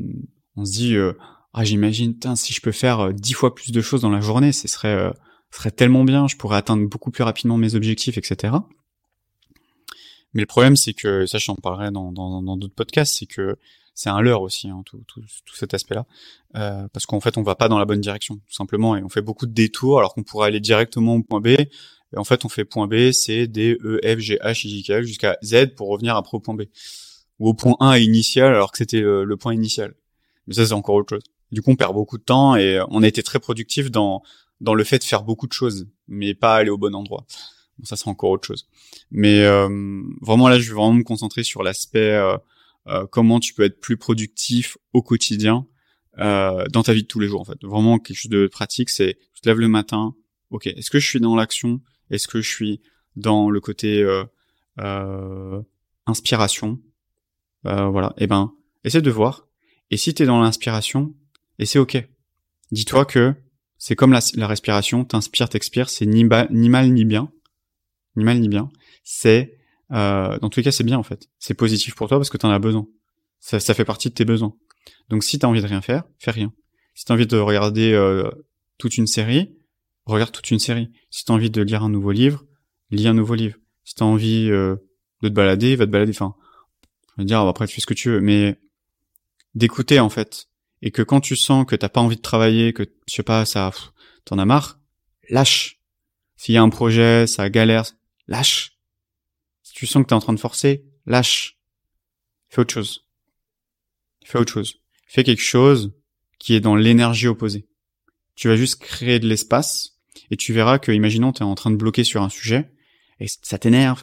on 0.56 0.64
se 0.64 0.72
dit 0.72 0.96
euh, 0.96 1.12
ah 1.52 1.64
j'imagine 1.64 2.16
si 2.36 2.52
je 2.52 2.60
peux 2.60 2.72
faire 2.72 3.00
euh, 3.00 3.12
dix 3.12 3.32
fois 3.32 3.54
plus 3.54 3.72
de 3.72 3.80
choses 3.80 4.02
dans 4.02 4.10
la 4.10 4.20
journée 4.20 4.52
ce 4.52 4.68
serait 4.68 4.94
euh, 4.94 5.10
serait 5.50 5.70
tellement 5.70 6.04
bien 6.04 6.28
je 6.28 6.36
pourrais 6.36 6.56
atteindre 6.56 6.88
beaucoup 6.88 7.10
plus 7.10 7.24
rapidement 7.24 7.56
mes 7.56 7.74
objectifs 7.74 8.18
etc 8.18 8.54
mais 10.32 10.42
le 10.42 10.46
problème 10.46 10.76
c'est 10.76 10.94
que 10.94 11.26
ça 11.26 11.38
j'en 11.38 11.56
parlerai 11.56 11.90
dans 11.90 12.12
dans 12.12 12.42
d'autres 12.42 12.68
dans, 12.68 12.74
podcasts 12.74 13.18
c'est 13.18 13.26
que 13.26 13.56
c'est 14.00 14.08
un 14.08 14.22
leurre 14.22 14.40
aussi, 14.40 14.68
hein, 14.70 14.82
tout, 14.86 15.02
cet 15.54 15.74
aspect-là, 15.74 16.06
euh, 16.56 16.88
parce 16.88 17.04
qu'en 17.04 17.20
fait 17.20 17.36
on 17.36 17.42
va 17.42 17.54
pas 17.54 17.68
dans 17.68 17.78
la 17.78 17.84
bonne 17.84 18.00
direction, 18.00 18.36
tout 18.36 18.54
simplement, 18.54 18.96
et 18.96 19.02
on 19.02 19.10
fait 19.10 19.20
beaucoup 19.20 19.44
de 19.44 19.52
détours 19.52 19.98
alors 19.98 20.14
qu'on 20.14 20.22
pourrait 20.22 20.48
aller 20.48 20.60
directement 20.60 21.16
au 21.16 21.22
point 21.22 21.40
B. 21.40 21.48
Et 22.12 22.18
en 22.18 22.24
fait, 22.24 22.44
on 22.44 22.48
fait 22.48 22.64
point 22.64 22.88
B, 22.88 23.12
C, 23.12 23.46
D, 23.46 23.78
E, 23.84 24.00
F, 24.02 24.18
G, 24.18 24.36
H, 24.42 24.66
I, 24.66 24.70
J, 24.70 24.82
K, 24.82 25.02
jusqu'à 25.02 25.36
Z 25.44 25.74
pour 25.76 25.88
revenir 25.88 26.16
après 26.16 26.36
au 26.36 26.40
point 26.40 26.54
B. 26.54 26.62
Ou 27.38 27.50
au 27.50 27.54
point 27.54 27.76
1 27.78 27.98
initial 27.98 28.52
alors 28.52 28.72
que 28.72 28.78
c'était 28.78 29.00
le, 29.00 29.36
point 29.36 29.54
initial. 29.54 29.94
Mais 30.48 30.54
ça, 30.54 30.66
c'est 30.66 30.72
encore 30.72 30.96
autre 30.96 31.14
chose. 31.14 31.22
Du 31.52 31.62
coup, 31.62 31.70
on 31.70 31.76
perd 31.76 31.94
beaucoup 31.94 32.18
de 32.18 32.24
temps 32.24 32.56
et 32.56 32.80
on 32.88 33.04
a 33.04 33.06
été 33.06 33.22
très 33.22 33.38
productif 33.38 33.92
dans 33.92 34.22
le 34.60 34.82
fait 34.82 34.98
de 34.98 35.04
faire 35.04 35.22
beaucoup 35.22 35.46
de 35.46 35.52
choses, 35.52 35.86
mais 36.08 36.34
pas 36.34 36.56
aller 36.56 36.70
au 36.70 36.78
bon 36.78 36.96
endroit. 36.96 37.26
Bon, 37.78 37.84
ça, 37.84 37.94
c'est 37.94 38.08
encore 38.08 38.30
autre 38.30 38.46
chose. 38.46 38.66
Mais 39.12 39.44
euh, 39.44 40.02
vraiment 40.20 40.48
là, 40.48 40.58
je 40.58 40.68
vais 40.68 40.74
vraiment 40.74 40.94
me 40.94 41.04
concentrer 41.04 41.44
sur 41.44 41.62
l'aspect 41.62 42.14
euh, 42.14 42.36
comment 43.10 43.38
tu 43.40 43.54
peux 43.54 43.62
être 43.62 43.80
plus 43.80 43.96
productif 43.96 44.76
au 44.92 45.02
quotidien 45.02 45.66
euh, 46.18 46.64
dans 46.72 46.82
ta 46.82 46.92
vie 46.92 47.02
de 47.02 47.06
tous 47.06 47.20
les 47.20 47.28
jours 47.28 47.40
en 47.40 47.44
fait. 47.44 47.62
Vraiment 47.62 47.98
quelque 47.98 48.16
chose 48.16 48.30
de 48.30 48.46
pratique, 48.46 48.90
c'est 48.90 49.16
tu 49.34 49.40
te 49.40 49.48
lèves 49.48 49.60
le 49.60 49.68
matin, 49.68 50.14
ok, 50.50 50.66
est-ce 50.66 50.90
que 50.90 50.98
je 50.98 51.06
suis 51.06 51.20
dans 51.20 51.36
l'action? 51.36 51.80
Est-ce 52.10 52.26
que 52.26 52.40
je 52.40 52.50
suis 52.50 52.82
dans 53.16 53.48
le 53.48 53.60
côté 53.60 54.02
euh, 54.02 54.24
euh, 54.80 55.62
inspiration? 56.06 56.80
Euh, 57.66 57.86
Voilà, 57.86 58.12
et 58.16 58.24
eh 58.24 58.26
ben 58.26 58.52
essaie 58.84 59.02
de 59.02 59.10
voir. 59.10 59.46
Et 59.90 59.96
si 59.96 60.14
tu 60.14 60.22
es 60.22 60.26
dans 60.26 60.40
l'inspiration, 60.40 61.14
et 61.58 61.66
c'est 61.66 61.78
ok. 61.78 62.02
Dis-toi 62.72 63.04
que 63.04 63.34
c'est 63.78 63.96
comme 63.96 64.12
la, 64.12 64.20
la 64.34 64.46
respiration, 64.46 65.04
t'inspires, 65.04 65.48
t'expires, 65.48 65.90
c'est 65.90 66.06
ni, 66.06 66.24
ni 66.50 66.68
mal 66.68 66.92
ni 66.92 67.04
bien, 67.04 67.32
ni 68.16 68.24
mal 68.24 68.40
ni 68.40 68.48
bien. 68.48 68.70
C'est 69.04 69.59
euh, 69.92 70.38
dans 70.38 70.48
tous 70.48 70.60
les 70.60 70.64
cas, 70.64 70.72
c'est 70.72 70.84
bien 70.84 70.98
en 70.98 71.02
fait. 71.02 71.28
C'est 71.38 71.54
positif 71.54 71.94
pour 71.94 72.08
toi 72.08 72.18
parce 72.18 72.30
que 72.30 72.36
tu 72.36 72.46
en 72.46 72.50
as 72.50 72.58
besoin. 72.58 72.86
Ça, 73.40 73.60
ça 73.60 73.74
fait 73.74 73.84
partie 73.84 74.08
de 74.08 74.14
tes 74.14 74.24
besoins. 74.24 74.54
Donc 75.08 75.24
si 75.24 75.38
t'as 75.38 75.48
envie 75.48 75.62
de 75.62 75.66
rien 75.66 75.80
faire, 75.80 76.04
fais 76.18 76.30
rien. 76.30 76.52
Si 76.94 77.04
t'as 77.04 77.14
envie 77.14 77.26
de 77.26 77.36
regarder 77.36 77.92
euh, 77.92 78.30
toute 78.78 78.96
une 78.96 79.06
série, 79.06 79.56
regarde 80.06 80.32
toute 80.32 80.50
une 80.50 80.58
série. 80.58 80.90
Si 81.10 81.24
t'as 81.24 81.32
envie 81.32 81.50
de 81.50 81.62
lire 81.62 81.82
un 81.82 81.88
nouveau 81.88 82.12
livre, 82.12 82.44
lis 82.90 83.06
un 83.06 83.14
nouveau 83.14 83.34
livre. 83.34 83.56
Si 83.84 83.94
t'as 83.94 84.04
envie 84.04 84.50
euh, 84.50 84.76
de 85.22 85.28
te 85.28 85.34
balader, 85.34 85.76
va 85.76 85.86
te 85.86 85.90
balader. 85.90 86.12
Enfin, 86.12 86.34
je 87.16 87.22
veux 87.22 87.26
dire, 87.26 87.40
après 87.40 87.66
tu 87.66 87.74
fais 87.74 87.80
ce 87.80 87.86
que 87.86 87.94
tu 87.94 88.10
veux, 88.10 88.20
mais 88.20 88.58
d'écouter 89.54 90.00
en 90.00 90.08
fait. 90.08 90.48
Et 90.82 90.90
que 90.90 91.02
quand 91.02 91.20
tu 91.20 91.36
sens 91.36 91.66
que 91.66 91.76
t'as 91.76 91.88
pas 91.88 92.00
envie 92.00 92.16
de 92.16 92.22
travailler, 92.22 92.72
que 92.72 92.84
je 93.06 93.14
sais 93.14 93.22
pas, 93.22 93.44
ça, 93.44 93.70
t'en 94.24 94.38
as 94.38 94.44
marre, 94.44 94.80
lâche. 95.28 95.80
S'il 96.36 96.54
y 96.54 96.58
a 96.58 96.62
un 96.62 96.70
projet, 96.70 97.26
ça 97.26 97.50
galère, 97.50 97.84
lâche. 98.26 98.79
Tu 99.80 99.86
sens 99.86 100.02
que 100.02 100.08
t'es 100.08 100.14
en 100.14 100.20
train 100.20 100.34
de 100.34 100.38
forcer, 100.38 100.84
lâche. 101.06 101.58
Fais 102.50 102.60
autre 102.60 102.74
chose. 102.74 103.06
Fais 104.22 104.38
autre 104.38 104.52
chose. 104.52 104.82
Fais 105.06 105.24
quelque 105.24 105.40
chose 105.40 105.94
qui 106.38 106.52
est 106.52 106.60
dans 106.60 106.76
l'énergie 106.76 107.28
opposée. 107.28 107.66
Tu 108.34 108.48
vas 108.48 108.56
juste 108.56 108.78
créer 108.82 109.18
de 109.20 109.26
l'espace 109.26 109.98
et 110.30 110.36
tu 110.36 110.52
verras 110.52 110.78
que, 110.78 110.92
imaginons, 110.92 111.32
tu 111.32 111.42
es 111.42 111.46
en 111.46 111.54
train 111.54 111.70
de 111.70 111.76
bloquer 111.76 112.04
sur 112.04 112.20
un 112.20 112.28
sujet 112.28 112.70
et 113.20 113.26
ça 113.26 113.58
t'énerve. 113.58 114.02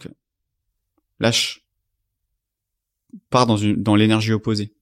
Lâche. 1.19 1.63
Pars 3.29 3.45
dans, 3.45 3.57
une, 3.57 3.75
dans 3.75 3.95
l'énergie 3.95 4.33
opposée. 4.33 4.73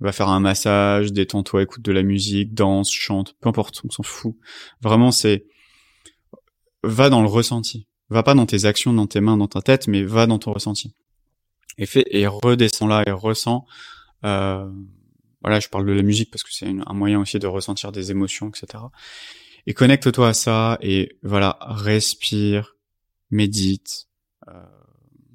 Va 0.00 0.10
faire 0.10 0.28
un 0.28 0.40
massage, 0.40 1.12
détends-toi, 1.12 1.62
écoute 1.62 1.82
de 1.82 1.92
la 1.92 2.02
musique, 2.02 2.52
danse, 2.52 2.90
chante, 2.90 3.36
peu 3.40 3.48
importe, 3.48 3.80
on 3.84 3.90
s'en 3.90 4.02
fout. 4.02 4.36
Vraiment, 4.80 5.12
c'est 5.12 5.46
va 6.82 7.10
dans 7.10 7.22
le 7.22 7.28
ressenti. 7.28 7.86
Va 8.10 8.22
pas 8.22 8.34
dans 8.34 8.46
tes 8.46 8.64
actions, 8.64 8.92
dans 8.92 9.06
tes 9.06 9.20
mains, 9.20 9.36
dans 9.36 9.48
ta 9.48 9.62
tête, 9.62 9.86
mais 9.88 10.02
va 10.02 10.26
dans 10.26 10.38
ton 10.38 10.52
ressenti. 10.52 10.92
Et 11.78 11.86
fais 11.86 12.04
et 12.10 12.26
redescends 12.26 12.88
là 12.88 13.04
et 13.06 13.10
ressens 13.10 13.64
euh, 14.24 14.70
voilà, 15.42 15.60
je 15.60 15.68
parle 15.68 15.86
de 15.86 15.92
la 15.92 16.02
musique 16.02 16.30
parce 16.30 16.42
que 16.42 16.52
c'est 16.52 16.66
un 16.68 16.92
moyen 16.92 17.20
aussi 17.20 17.38
de 17.38 17.46
ressentir 17.46 17.92
des 17.92 18.10
émotions, 18.10 18.50
etc. 18.50 18.84
Et 19.66 19.74
connecte-toi 19.74 20.28
à 20.28 20.34
ça 20.34 20.78
et 20.82 21.16
voilà, 21.22 21.58
respire, 21.60 22.76
médite. 23.30 24.08
Euh, 24.48 24.52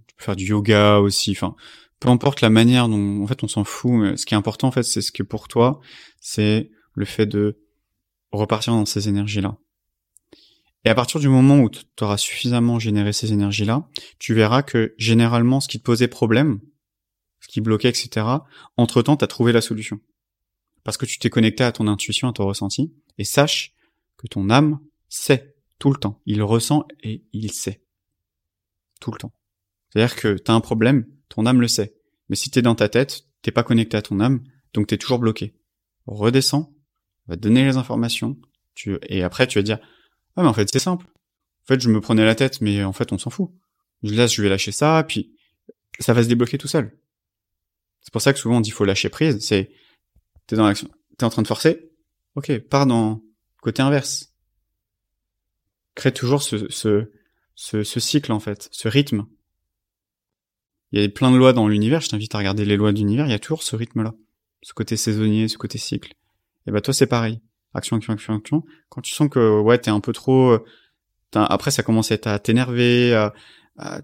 tu 0.08 0.15
peux 0.15 0.24
faire 0.24 0.36
du 0.36 0.46
yoga 0.46 1.00
aussi. 1.00 1.32
Enfin, 1.32 1.55
peu 2.00 2.10
importe 2.10 2.41
la 2.41 2.50
manière 2.50 2.88
dont, 2.88 3.24
en 3.24 3.27
fait, 3.27 3.44
on 3.44 3.48
s'en 3.48 3.63
fout. 3.63 3.94
Mais 3.94 4.17
ce 4.17 4.25
qui 4.25 4.36
est 4.36 4.38
important, 4.38 4.67
en 4.67 4.72
fait, 4.72 4.84
c'est 4.84 5.01
ce 5.01 5.12
que 5.12 5.24
pour 5.24 5.48
toi, 5.48 5.79
c'est 6.20 6.70
le 6.94 7.05
fait 7.05 7.25
de 7.25 7.58
repartir 8.32 8.74
dans 8.74 8.86
ces 8.86 9.10
énergies-là. 9.10 9.58
Et 10.86 10.89
à 10.89 10.96
partir 10.96 11.20
du 11.20 11.27
moment 11.27 11.60
où 11.60 11.70
tu 11.70 11.84
auras 12.01 12.18
suffisamment 12.18 12.77
généré 12.77 13.12
ces 13.12 13.34
énergies-là, 13.34 13.89
tu 14.20 14.36
verras 14.36 14.62
que 14.62 14.94
généralement, 15.00 15.60
ce 15.60 15.68
qui 15.68 15.80
te 15.80 15.84
posait 15.84 16.08
problème, 16.08 16.62
ce 17.39 17.48
qui 17.48 17.60
bloquait, 17.60 17.89
etc. 17.89 18.25
Entre-temps, 18.77 19.18
tu 19.18 19.24
as 19.24 19.27
trouvé 19.27 19.51
la 19.51 19.62
solution. 19.62 20.00
Parce 20.84 20.98
que 20.98 21.08
tu 21.08 21.18
t'es 21.18 21.32
connecté 21.32 21.63
à 21.63 21.72
ton 21.72 21.88
intuition, 21.88 22.30
à 22.30 22.34
ton 22.34 22.46
ressenti, 22.46 22.94
et 23.18 23.24
sache 23.24 23.74
que 24.18 24.27
ton 24.27 24.51
âme 24.51 24.80
sait 25.10 25.56
tout 25.80 25.92
le 25.92 25.98
temps. 25.98 26.22
Il 26.27 26.44
ressent 26.44 26.86
et 27.01 27.24
il 27.34 27.51
sait. 27.51 27.82
Tout 29.01 29.12
le 29.12 29.18
temps. 29.18 29.34
C'est-à-dire 29.89 30.15
que 30.15 30.38
tu 30.38 30.51
as 30.51 30.54
un 30.54 30.62
problème, 30.62 31.08
ton 31.30 31.48
âme 31.48 31.62
le 31.62 31.68
sait. 31.68 31.96
Mais 32.30 32.36
si 32.36 32.51
tu 32.51 32.60
es 32.60 32.62
dans 32.62 32.75
ta 32.75 32.89
tête, 32.89 33.25
t'es 33.42 33.51
pas 33.51 33.63
connecté 33.63 33.98
à 33.98 34.04
ton 34.04 34.20
âme, 34.20 34.44
donc 34.74 34.88
tu 34.88 34.94
es 34.94 34.98
toujours 35.00 35.20
bloqué. 35.20 35.56
Redescends, 36.06 36.74
va 37.27 37.36
te 37.36 37.42
donner 37.42 37.65
les 37.65 37.77
informations, 37.77 38.38
tu, 38.75 38.98
et 39.10 39.24
après 39.24 39.48
tu 39.48 39.58
vas 39.58 39.63
dire, 39.63 39.80
ah 40.36 40.42
mais 40.44 40.48
en 40.48 40.54
fait 40.54 40.70
c'est 40.72 40.80
simple. 40.80 41.06
En 41.06 41.68
fait 41.68 41.80
je 41.80 41.89
me 41.89 42.01
prenais 42.01 42.25
la 42.25 42.36
tête, 42.36 42.62
mais 42.62 42.84
en 42.84 42.94
fait 42.94 43.12
on 43.12 43.18
s'en 43.18 43.30
fout. 43.30 43.51
Je 44.04 44.13
laisse, 44.13 44.34
je 44.34 44.42
vais 44.42 44.50
lâcher 44.50 44.72
ça, 44.72 45.04
puis 45.08 45.36
ça 46.00 46.13
va 46.13 46.24
se 46.24 46.27
débloquer 46.27 46.58
tout 46.58 46.68
seul. 46.68 46.98
C'est 48.01 48.12
pour 48.12 48.22
ça 48.22 48.34
que 48.34 48.39
souvent 48.39 48.58
on 48.58 48.62
dit 48.62 48.72
faut 48.72 48.86
lâcher 48.86 49.10
prise. 49.10 49.39
C'est 49.39 49.72
t'es 50.48 50.56
dans 50.56 50.68
l'action, 50.68 50.89
t'es 51.18 51.25
en 51.25 51.30
train 51.30 51.42
de 51.42 51.48
forcer. 51.48 51.89
Ok, 52.36 52.58
pars 52.60 52.86
dans 52.86 53.22
côté 53.62 53.82
inverse. 53.82 54.32
Crée 55.96 56.13
toujours 56.13 56.44
ce, 56.44 57.10
cycle 57.56 58.32
en 58.32 58.39
fait, 58.39 58.67
ce 58.71 58.88
rythme. 58.88 59.26
Il 60.91 61.02
y 61.02 61.04
a 61.04 61.10
plein 61.10 61.32
de 61.32 61.38
lois 61.38 61.54
dans 61.54 61.67
l'univers. 61.67 62.02
Je 62.02 62.10
t'invite 62.10 62.36
à 62.36 62.38
regarder 62.38 62.65
les 62.65 62.78
lois 62.78 62.91
de 62.91 62.98
l'univers. 62.98 63.26
Il 63.26 63.32
y 63.32 63.36
a 63.36 63.39
toujours 63.39 63.63
ce 63.63 63.76
rythme-là, 63.76 64.13
ce 64.62 64.74
côté 64.74 64.98
saisonnier, 64.98 65.48
ce 65.48 65.58
côté 65.58 65.78
cycle. 65.78 66.13
Et 66.67 66.71
bah 66.71 66.82
toi 66.82 66.93
c'est 66.93 67.08
pareil. 67.08 67.41
Action, 67.76 67.98
action, 67.98 68.14
action, 68.14 68.36
action. 68.36 68.64
Quand 68.90 69.02
tu 69.02 69.14
sens 69.14 69.30
que 69.30 69.60
ouais 69.60 69.78
t'es 69.78 69.92
un 69.92 70.00
peu 70.00 70.14
trop, 70.14 70.58
après 71.34 71.72
ça 71.72 71.84
commence 71.84 72.12
à 72.12 72.40
t'énerver, 72.40 73.14
à, 73.14 73.34
à, 73.78 74.02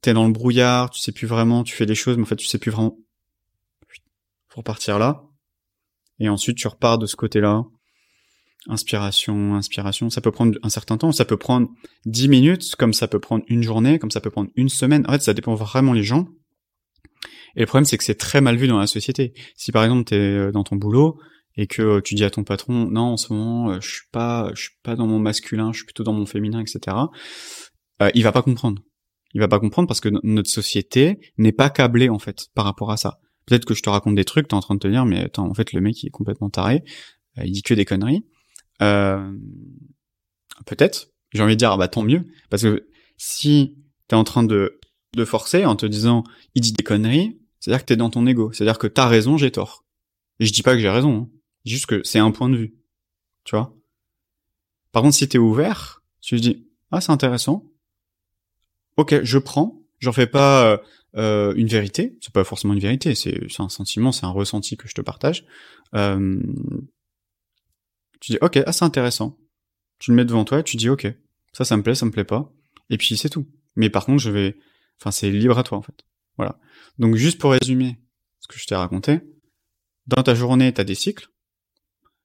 t'es 0.00 0.12
dans 0.12 0.26
le 0.26 0.32
brouillard, 0.32 0.90
tu 0.90 1.00
sais 1.00 1.12
plus 1.12 1.26
vraiment, 1.26 1.62
tu 1.62 1.74
fais 1.74 1.86
des 1.86 1.94
choses, 1.94 2.16
mais 2.16 2.24
en 2.24 2.26
fait 2.26 2.36
tu 2.36 2.46
sais 2.46 2.58
plus 2.58 2.70
vraiment 2.70 2.96
pour 4.48 4.64
partir 4.64 4.98
là. 4.98 5.24
Et 6.18 6.28
ensuite, 6.28 6.56
tu 6.56 6.68
repars 6.68 6.98
de 6.98 7.06
ce 7.06 7.16
côté-là. 7.16 7.64
Inspiration, 8.68 9.56
inspiration. 9.56 10.08
Ça 10.08 10.20
peut 10.20 10.30
prendre 10.30 10.56
un 10.62 10.68
certain 10.68 10.96
temps. 10.96 11.10
Ça 11.10 11.24
peut 11.24 11.36
prendre 11.36 11.68
10 12.06 12.28
minutes, 12.28 12.76
comme 12.76 12.92
ça 12.92 13.08
peut 13.08 13.18
prendre 13.18 13.44
une 13.48 13.62
journée, 13.62 13.98
comme 13.98 14.12
ça 14.12 14.20
peut 14.20 14.30
prendre 14.30 14.50
une 14.54 14.68
semaine. 14.68 15.04
En 15.08 15.12
fait, 15.12 15.22
ça 15.22 15.34
dépend 15.34 15.54
vraiment 15.54 15.92
les 15.92 16.04
gens. 16.04 16.28
Et 17.56 17.60
le 17.60 17.66
problème, 17.66 17.84
c'est 17.84 17.98
que 17.98 18.04
c'est 18.04 18.14
très 18.14 18.40
mal 18.40 18.56
vu 18.56 18.68
dans 18.68 18.78
la 18.78 18.86
société. 18.86 19.34
Si 19.56 19.72
par 19.72 19.82
exemple, 19.82 20.04
tu 20.04 20.14
es 20.14 20.18
euh, 20.18 20.52
dans 20.52 20.62
ton 20.62 20.76
boulot 20.76 21.18
et 21.56 21.66
que 21.66 21.82
euh, 21.82 22.00
tu 22.00 22.14
dis 22.14 22.24
à 22.24 22.30
ton 22.30 22.44
patron, 22.44 22.88
non, 22.90 23.12
en 23.12 23.16
ce 23.16 23.32
moment, 23.32 23.70
euh, 23.70 23.80
je 23.80 23.88
suis 23.88 24.08
pas, 24.10 24.50
je 24.54 24.62
suis 24.62 24.76
pas 24.82 24.96
dans 24.96 25.06
mon 25.06 25.18
masculin, 25.18 25.72
je 25.72 25.78
suis 25.78 25.84
plutôt 25.84 26.04
dans 26.04 26.12
mon 26.12 26.26
féminin, 26.26 26.60
etc. 26.60 26.96
Euh, 28.00 28.10
il 28.14 28.22
va 28.22 28.32
pas 28.32 28.42
comprendre. 28.42 28.82
Il 29.34 29.40
va 29.40 29.48
pas 29.48 29.60
comprendre 29.60 29.88
parce 29.88 30.00
que 30.00 30.10
notre 30.22 30.50
société 30.50 31.18
n'est 31.38 31.52
pas 31.52 31.70
câblée 31.70 32.08
en 32.08 32.18
fait 32.18 32.48
par 32.54 32.64
rapport 32.64 32.90
à 32.90 32.96
ça. 32.96 33.18
Peut-être 33.46 33.64
que 33.64 33.74
je 33.74 33.82
te 33.82 33.90
raconte 33.90 34.14
des 34.14 34.24
trucs, 34.24 34.48
t'es 34.48 34.54
en 34.54 34.60
train 34.60 34.74
de 34.74 34.80
te 34.80 34.88
dire, 34.88 35.04
mais 35.04 35.24
attends, 35.24 35.48
en 35.48 35.54
fait, 35.54 35.72
le 35.72 35.80
mec, 35.80 36.02
il 36.02 36.06
est 36.06 36.10
complètement 36.10 36.50
taré, 36.50 36.82
euh, 37.38 37.44
il 37.44 37.52
dit 37.52 37.62
que 37.62 37.74
des 37.74 37.84
conneries. 37.84 38.24
Euh, 38.82 39.32
peut-être. 40.66 41.08
J'ai 41.32 41.42
envie 41.42 41.54
de 41.54 41.58
dire, 41.58 41.72
ah 41.72 41.76
bah 41.78 41.88
tant 41.88 42.02
mieux, 42.02 42.26
parce 42.50 42.62
que 42.62 42.86
si 43.16 43.78
t'es 44.06 44.16
en 44.16 44.24
train 44.24 44.44
de, 44.44 44.78
de 45.16 45.24
forcer 45.24 45.64
en 45.64 45.76
te 45.76 45.86
disant, 45.86 46.24
il 46.54 46.60
dit 46.60 46.72
des 46.72 46.84
conneries, 46.84 47.40
c'est-à-dire 47.58 47.80
que 47.80 47.86
t'es 47.86 47.96
dans 47.96 48.10
ton 48.10 48.26
ego, 48.26 48.52
c'est-à-dire 48.52 48.78
que 48.78 48.86
t'as 48.86 49.08
raison, 49.08 49.38
j'ai 49.38 49.50
tort. 49.50 49.86
Je 50.40 50.52
dis 50.52 50.62
pas 50.62 50.74
que 50.74 50.80
j'ai 50.80 50.90
raison, 50.90 51.22
hein. 51.22 51.28
Juste 51.64 51.86
que 51.86 52.02
c'est 52.04 52.18
un 52.18 52.30
point 52.30 52.48
de 52.48 52.56
vue, 52.56 52.74
tu 53.44 53.56
vois. 53.56 53.74
Par 54.92 55.02
contre, 55.02 55.16
si 55.16 55.28
t'es 55.28 55.38
ouvert, 55.38 56.02
tu 56.20 56.36
dis, 56.36 56.66
ah 56.90 57.00
c'est 57.00 57.12
intéressant, 57.12 57.64
ok, 58.96 59.22
je 59.22 59.38
prends, 59.38 59.82
j'en 60.00 60.12
fais 60.12 60.26
pas, 60.26 60.66
euh, 60.66 60.76
euh, 61.16 61.52
une 61.56 61.66
vérité, 61.66 62.16
c'est 62.20 62.32
pas 62.32 62.44
forcément 62.44 62.74
une 62.74 62.80
vérité, 62.80 63.14
c'est 63.14 63.60
un 63.60 63.68
sentiment, 63.68 64.12
c'est 64.12 64.24
un 64.24 64.30
ressenti 64.30 64.76
que 64.76 64.88
je 64.88 64.94
te 64.94 65.00
partage. 65.00 65.44
Euh, 65.94 66.40
tu 68.20 68.32
dis 68.32 68.38
ok, 68.40 68.60
ah 68.64 68.72
c'est 68.72 68.84
intéressant. 68.84 69.36
Tu 69.98 70.10
le 70.10 70.16
mets 70.16 70.24
devant 70.24 70.44
toi, 70.44 70.60
et 70.60 70.62
tu 70.62 70.76
dis 70.76 70.88
ok, 70.88 71.06
ça 71.52 71.64
ça 71.64 71.76
me 71.76 71.82
plaît, 71.82 71.94
ça 71.94 72.06
me 72.06 72.10
plaît 72.10 72.24
pas, 72.24 72.52
et 72.88 72.96
puis 72.96 73.16
c'est 73.16 73.28
tout. 73.28 73.46
Mais 73.76 73.90
par 73.90 74.06
contre 74.06 74.22
je 74.22 74.30
vais, 74.30 74.56
enfin 75.00 75.10
c'est 75.10 75.30
libre 75.30 75.58
à 75.58 75.62
toi 75.64 75.78
en 75.78 75.82
fait. 75.82 76.04
Voilà. 76.36 76.58
Donc 76.98 77.16
juste 77.16 77.38
pour 77.38 77.52
résumer 77.52 77.98
ce 78.40 78.48
que 78.48 78.58
je 78.58 78.66
t'ai 78.66 78.74
raconté, 78.74 79.20
dans 80.06 80.22
ta 80.22 80.34
journée 80.34 80.72
t'as 80.72 80.84
des 80.84 80.94
cycles. 80.94 81.28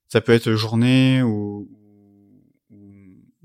Ça 0.07 0.21
peut 0.21 0.31
être 0.31 0.53
journée 0.53 1.21
ou, 1.21 1.69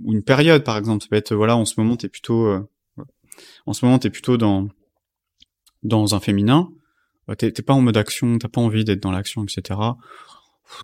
une 0.04 0.22
période 0.22 0.64
par 0.64 0.76
exemple. 0.76 1.02
Ça 1.02 1.08
peut 1.08 1.16
être 1.16 1.34
voilà 1.34 1.56
en 1.56 1.64
ce 1.64 1.74
moment 1.78 1.96
t'es 1.96 2.08
plutôt 2.08 2.46
euh, 2.46 2.68
en 3.66 3.72
ce 3.72 3.84
moment 3.84 3.98
t'es 3.98 4.10
plutôt 4.10 4.36
dans 4.36 4.68
dans 5.82 6.14
un 6.14 6.20
féminin, 6.20 6.70
bah, 7.26 7.36
t'es 7.36 7.50
pas 7.50 7.72
en 7.72 7.80
mode 7.80 7.96
action, 7.96 8.38
t'as 8.38 8.48
pas 8.48 8.60
envie 8.60 8.84
d'être 8.84 9.02
dans 9.02 9.10
l'action, 9.10 9.44
etc. 9.44 9.78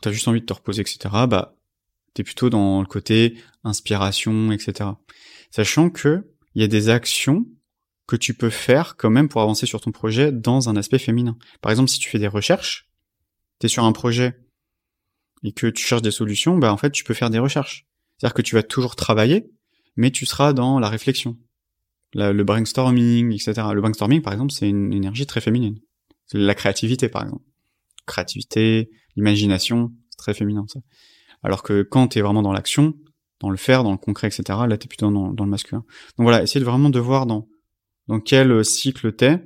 T'as 0.03 0.13
juste 0.13 0.29
envie 0.29 0.41
de 0.41 0.47
te 0.47 0.53
reposer, 0.53 0.83
etc. 0.83 0.99
Bah, 1.29 1.57
t'es 2.15 2.23
plutôt 2.23 2.51
dans 2.51 2.81
le 2.81 2.87
côté 2.87 3.39
inspiration, 3.65 4.53
etc. 4.53 4.91
Sachant 5.51 5.91
que 5.91 6.27
il 6.55 6.63
y 6.63 6.65
a 6.65 6.69
des 6.69 6.89
actions 6.89 7.47
que 8.07 8.17
tu 8.17 8.35
peux 8.35 8.51
faire 8.51 8.97
quand 8.97 9.11
même 9.11 9.29
pour 9.29 9.43
avancer 9.43 9.67
sur 9.67 9.81
ton 9.81 9.93
projet 9.93 10.33
dans 10.33 10.69
un 10.69 10.77
aspect 10.77 10.99
féminin. 10.99 11.37
Par 11.61 11.71
exemple, 11.71 11.91
si 11.91 11.99
tu 11.99 12.09
fais 12.09 12.19
des 12.19 12.27
recherches, 12.27 12.89
t'es 13.59 13.69
sur 13.69 13.85
un 13.85 13.93
projet 13.93 14.41
et 15.45 15.53
que 15.53 15.67
tu 15.67 15.85
cherches 15.85 16.03
des 16.03 16.11
solutions, 16.11 16.59
bah 16.59 16.73
en 16.73 16.77
fait 16.77 16.91
tu 16.91 17.05
peux 17.05 17.15
faire 17.15 17.31
des 17.31 17.39
recherches. 17.39 17.87
C'est-à-dire 18.17 18.35
que 18.35 18.43
tu 18.43 18.55
vas 18.55 18.63
toujours 18.63 18.97
travailler, 18.97 19.51
mais 19.97 20.11
tu 20.11 20.27
seras 20.27 20.53
dans 20.53 20.79
la 20.79 20.89
réflexion 20.89 21.37
le 22.15 22.43
brainstorming, 22.43 23.33
etc. 23.33 23.69
Le 23.73 23.81
brainstorming, 23.81 24.23
par 24.23 24.33
exemple, 24.33 24.53
c'est 24.53 24.69
une 24.69 24.93
énergie 24.93 25.27
très 25.27 25.41
féminine. 25.41 25.79
La 26.33 26.55
créativité, 26.55 27.09
par 27.09 27.23
exemple. 27.23 27.45
Créativité, 28.07 28.91
l'imagination, 29.17 29.93
c'est 30.11 30.19
très 30.19 30.35
féminin, 30.35 30.65
ça. 30.69 30.81
Alors 31.43 31.63
que 31.63 31.83
quand 31.83 32.09
t'es 32.09 32.21
vraiment 32.21 32.43
dans 32.43 32.53
l'action, 32.53 32.95
dans 33.41 33.51
le 33.51 33.57
faire, 33.57 33.85
dans 33.85 33.93
le 33.93 33.99
concret, 33.99 34.29
etc., 34.29 34.59
là, 34.67 34.77
t'es 34.77 34.89
plutôt 34.89 35.11
dans, 35.11 35.45
le 35.45 35.51
masculin. 35.51 35.85
Donc 36.17 36.25
voilà, 36.25 36.43
essaye 36.43 36.61
de 36.61 36.67
vraiment 36.67 36.91
de 36.91 36.99
voir 36.99 37.27
dans, 37.27 37.49
dans 38.09 38.21
quel 38.21 38.65
cycle 38.65 39.13
t'es, 39.13 39.45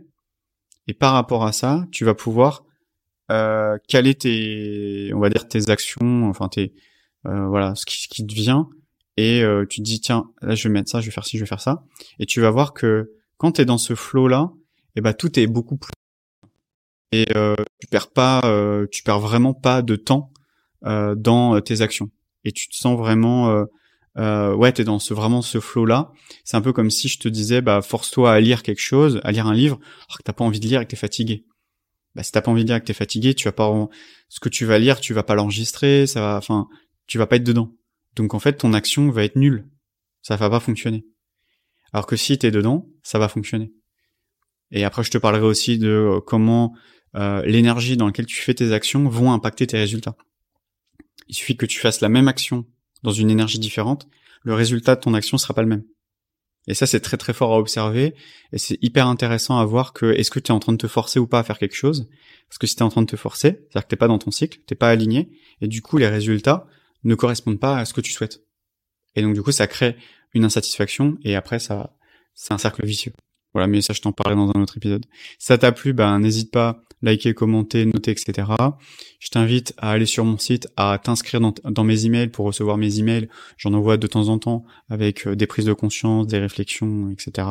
et 0.88 0.94
par 0.94 1.12
rapport 1.12 1.44
à 1.44 1.52
ça, 1.52 1.86
tu 1.92 2.04
vas 2.04 2.14
pouvoir 2.14 2.64
euh, 3.32 3.78
caler 3.88 4.14
tes, 4.14 5.10
on 5.14 5.20
va 5.20 5.30
dire, 5.30 5.48
tes 5.48 5.70
actions, 5.70 6.28
enfin 6.28 6.48
tes, 6.48 6.72
euh, 7.26 7.46
voilà, 7.46 7.74
ce 7.74 7.86
qui, 7.86 7.98
ce 7.98 8.22
te 8.22 8.34
vient, 8.34 8.68
et 9.16 9.42
euh, 9.42 9.66
tu 9.68 9.80
te 9.80 9.84
dis 9.84 10.00
tiens 10.00 10.30
là 10.40 10.54
je 10.54 10.66
vais 10.66 10.72
mettre 10.72 10.90
ça 10.90 11.02
je 11.02 11.06
vais 11.06 11.12
faire 11.12 11.26
ci 11.26 11.36
je 11.36 11.42
vais 11.42 11.48
faire 11.48 11.60
ça 11.60 11.84
et 12.18 12.24
tu 12.24 12.40
vas 12.40 12.50
voir 12.50 12.72
que 12.72 13.12
quand 13.36 13.52
tu 13.52 13.60
es 13.60 13.66
dans 13.66 13.76
ce 13.76 13.94
flow 13.94 14.26
là 14.26 14.52
et 14.54 14.98
eh 14.98 15.00
ben 15.02 15.12
tout 15.12 15.38
est 15.38 15.46
beaucoup 15.46 15.76
plus 15.76 15.92
et 17.12 17.26
euh, 17.36 17.54
tu 17.78 17.88
perds 17.88 18.10
pas, 18.10 18.40
tu 18.90 19.02
perds 19.02 19.20
vraiment 19.20 19.52
pas 19.52 19.82
de 19.82 19.96
temps 19.96 20.32
dans 20.82 21.60
tes 21.60 21.82
actions 21.82 22.10
et 22.44 22.52
tu 22.52 22.68
te 22.68 22.74
sens 22.74 22.96
vraiment 22.96 23.66
euh, 24.18 24.54
ouais, 24.54 24.72
t'es 24.72 24.84
dans 24.84 24.98
ce 24.98 25.14
vraiment 25.14 25.42
ce 25.42 25.60
flow 25.60 25.84
là. 25.84 26.12
C'est 26.44 26.56
un 26.56 26.60
peu 26.60 26.72
comme 26.72 26.90
si 26.90 27.08
je 27.08 27.18
te 27.18 27.28
disais, 27.28 27.60
bah 27.60 27.82
force-toi 27.82 28.32
à 28.32 28.40
lire 28.40 28.62
quelque 28.62 28.80
chose, 28.80 29.20
à 29.24 29.32
lire 29.32 29.46
un 29.46 29.54
livre, 29.54 29.78
alors 30.08 30.18
que 30.18 30.22
t'as 30.22 30.32
pas 30.32 30.44
envie 30.44 30.60
de 30.60 30.66
lire 30.66 30.80
et 30.80 30.84
que 30.84 30.90
t'es 30.90 30.96
fatigué. 30.96 31.44
Bah 32.14 32.22
si 32.22 32.32
t'as 32.32 32.42
pas 32.42 32.50
envie 32.50 32.62
de 32.62 32.68
lire 32.68 32.76
et 32.76 32.80
que 32.80 32.84
t'es 32.84 32.92
fatigué, 32.92 33.34
tu 33.34 33.48
vas 33.48 33.52
pas 33.52 33.88
ce 34.28 34.40
que 34.40 34.48
tu 34.48 34.64
vas 34.66 34.78
lire, 34.78 35.00
tu 35.00 35.14
vas 35.14 35.22
pas 35.22 35.34
l'enregistrer, 35.34 36.06
ça 36.06 36.20
va, 36.20 36.36
enfin, 36.36 36.68
tu 37.06 37.18
vas 37.18 37.26
pas 37.26 37.36
être 37.36 37.44
dedans. 37.44 37.74
Donc 38.16 38.34
en 38.34 38.38
fait, 38.38 38.54
ton 38.54 38.74
action 38.74 39.10
va 39.10 39.24
être 39.24 39.36
nulle, 39.36 39.66
ça 40.20 40.36
va 40.36 40.50
pas 40.50 40.60
fonctionner. 40.60 41.06
Alors 41.92 42.06
que 42.06 42.16
si 42.16 42.36
t'es 42.38 42.50
dedans, 42.50 42.86
ça 43.02 43.18
va 43.18 43.28
fonctionner. 43.28 43.72
Et 44.70 44.84
après, 44.84 45.04
je 45.04 45.10
te 45.10 45.18
parlerai 45.18 45.44
aussi 45.44 45.78
de 45.78 45.88
euh, 45.88 46.20
comment 46.20 46.74
euh, 47.14 47.42
l'énergie 47.42 47.96
dans 47.96 48.06
laquelle 48.06 48.26
tu 48.26 48.40
fais 48.40 48.54
tes 48.54 48.72
actions 48.72 49.08
vont 49.08 49.32
impacter 49.32 49.66
tes 49.66 49.78
résultats. 49.78 50.16
Il 51.28 51.34
suffit 51.34 51.56
que 51.56 51.66
tu 51.66 51.78
fasses 51.78 52.00
la 52.00 52.08
même 52.08 52.28
action 52.28 52.66
dans 53.02 53.12
une 53.12 53.30
énergie 53.30 53.58
différente, 53.58 54.08
le 54.42 54.54
résultat 54.54 54.96
de 54.96 55.00
ton 55.00 55.14
action 55.14 55.38
sera 55.38 55.54
pas 55.54 55.62
le 55.62 55.68
même. 55.68 55.84
Et 56.68 56.74
ça, 56.74 56.86
c'est 56.86 57.00
très 57.00 57.16
très 57.16 57.32
fort 57.32 57.52
à 57.52 57.58
observer, 57.58 58.14
et 58.52 58.58
c'est 58.58 58.78
hyper 58.82 59.08
intéressant 59.08 59.58
à 59.58 59.64
voir 59.64 59.92
que 59.92 60.06
est-ce 60.12 60.30
que 60.30 60.38
tu 60.38 60.52
es 60.52 60.54
en 60.54 60.60
train 60.60 60.72
de 60.72 60.78
te 60.78 60.86
forcer 60.86 61.18
ou 61.18 61.26
pas 61.26 61.40
à 61.40 61.42
faire 61.42 61.58
quelque 61.58 61.74
chose, 61.74 62.08
parce 62.48 62.58
que 62.58 62.66
si 62.66 62.76
tu 62.76 62.80
es 62.80 62.84
en 62.84 62.88
train 62.88 63.02
de 63.02 63.06
te 63.06 63.16
forcer, 63.16 63.48
c'est-à-dire 63.48 63.82
que 63.82 63.88
t'es 63.88 63.96
pas 63.96 64.08
dans 64.08 64.18
ton 64.18 64.30
cycle, 64.30 64.60
t'es 64.66 64.74
pas 64.76 64.88
aligné, 64.88 65.30
et 65.60 65.66
du 65.66 65.82
coup 65.82 65.98
les 65.98 66.08
résultats 66.08 66.66
ne 67.02 67.14
correspondent 67.16 67.58
pas 67.58 67.78
à 67.78 67.84
ce 67.84 67.92
que 67.92 68.00
tu 68.00 68.12
souhaites. 68.12 68.44
Et 69.16 69.22
donc 69.22 69.34
du 69.34 69.42
coup, 69.42 69.52
ça 69.52 69.66
crée 69.66 69.96
une 70.34 70.44
insatisfaction, 70.44 71.18
et 71.24 71.34
après 71.34 71.58
ça, 71.58 71.96
c'est 72.34 72.54
un 72.54 72.58
cercle 72.58 72.86
vicieux. 72.86 73.12
Voilà, 73.54 73.66
mais 73.66 73.82
ça, 73.82 73.92
je 73.92 74.00
t'en 74.00 74.12
parlerai 74.12 74.36
dans 74.36 74.50
un 74.56 74.62
autre 74.62 74.76
épisode. 74.76 75.04
Si 75.38 75.46
ça 75.46 75.58
t'a 75.58 75.72
plu, 75.72 75.92
ben, 75.92 76.18
n'hésite 76.20 76.50
pas, 76.50 76.82
liker, 77.02 77.34
commenter, 77.34 77.84
noter, 77.84 78.12
etc. 78.12 78.48
Je 79.18 79.28
t'invite 79.28 79.74
à 79.76 79.90
aller 79.90 80.06
sur 80.06 80.24
mon 80.24 80.38
site, 80.38 80.68
à 80.76 80.98
t'inscrire 81.02 81.40
dans, 81.40 81.84
mes 81.84 82.06
emails 82.06 82.28
pour 82.28 82.46
recevoir 82.46 82.78
mes 82.78 82.98
emails. 82.98 83.28
J'en 83.58 83.74
envoie 83.74 83.96
de 83.96 84.06
temps 84.06 84.28
en 84.28 84.38
temps 84.38 84.64
avec 84.88 85.26
euh, 85.26 85.36
des 85.36 85.46
prises 85.46 85.64
de 85.64 85.72
conscience, 85.72 86.26
des 86.26 86.38
réflexions, 86.38 87.10
etc. 87.10 87.48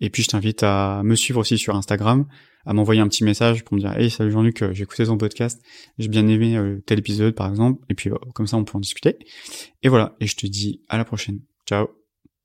Et 0.00 0.10
puis, 0.10 0.22
je 0.22 0.28
t'invite 0.28 0.62
à 0.62 1.02
me 1.04 1.14
suivre 1.14 1.40
aussi 1.40 1.58
sur 1.58 1.76
Instagram, 1.76 2.26
à 2.66 2.72
m'envoyer 2.72 3.00
un 3.00 3.08
petit 3.08 3.24
message 3.24 3.64
pour 3.64 3.76
me 3.76 3.80
dire, 3.80 3.96
hey, 3.96 4.10
salut 4.10 4.30
Jean-Luc, 4.30 4.62
euh, 4.62 4.72
j'ai 4.72 4.82
écouté 4.82 5.04
ton 5.04 5.18
podcast, 5.18 5.62
j'ai 5.98 6.08
bien 6.08 6.26
aimé 6.26 6.56
euh, 6.56 6.82
tel 6.86 6.98
épisode, 6.98 7.34
par 7.34 7.48
exemple. 7.48 7.84
Et 7.88 7.94
puis, 7.94 8.10
comme 8.34 8.46
ça, 8.46 8.56
on 8.56 8.64
peut 8.64 8.76
en 8.76 8.80
discuter. 8.80 9.18
Et 9.82 9.88
voilà. 9.88 10.16
Et 10.20 10.26
je 10.26 10.36
te 10.36 10.46
dis 10.46 10.82
à 10.88 10.96
la 10.96 11.04
prochaine. 11.04 11.40
Ciao. 11.66 12.07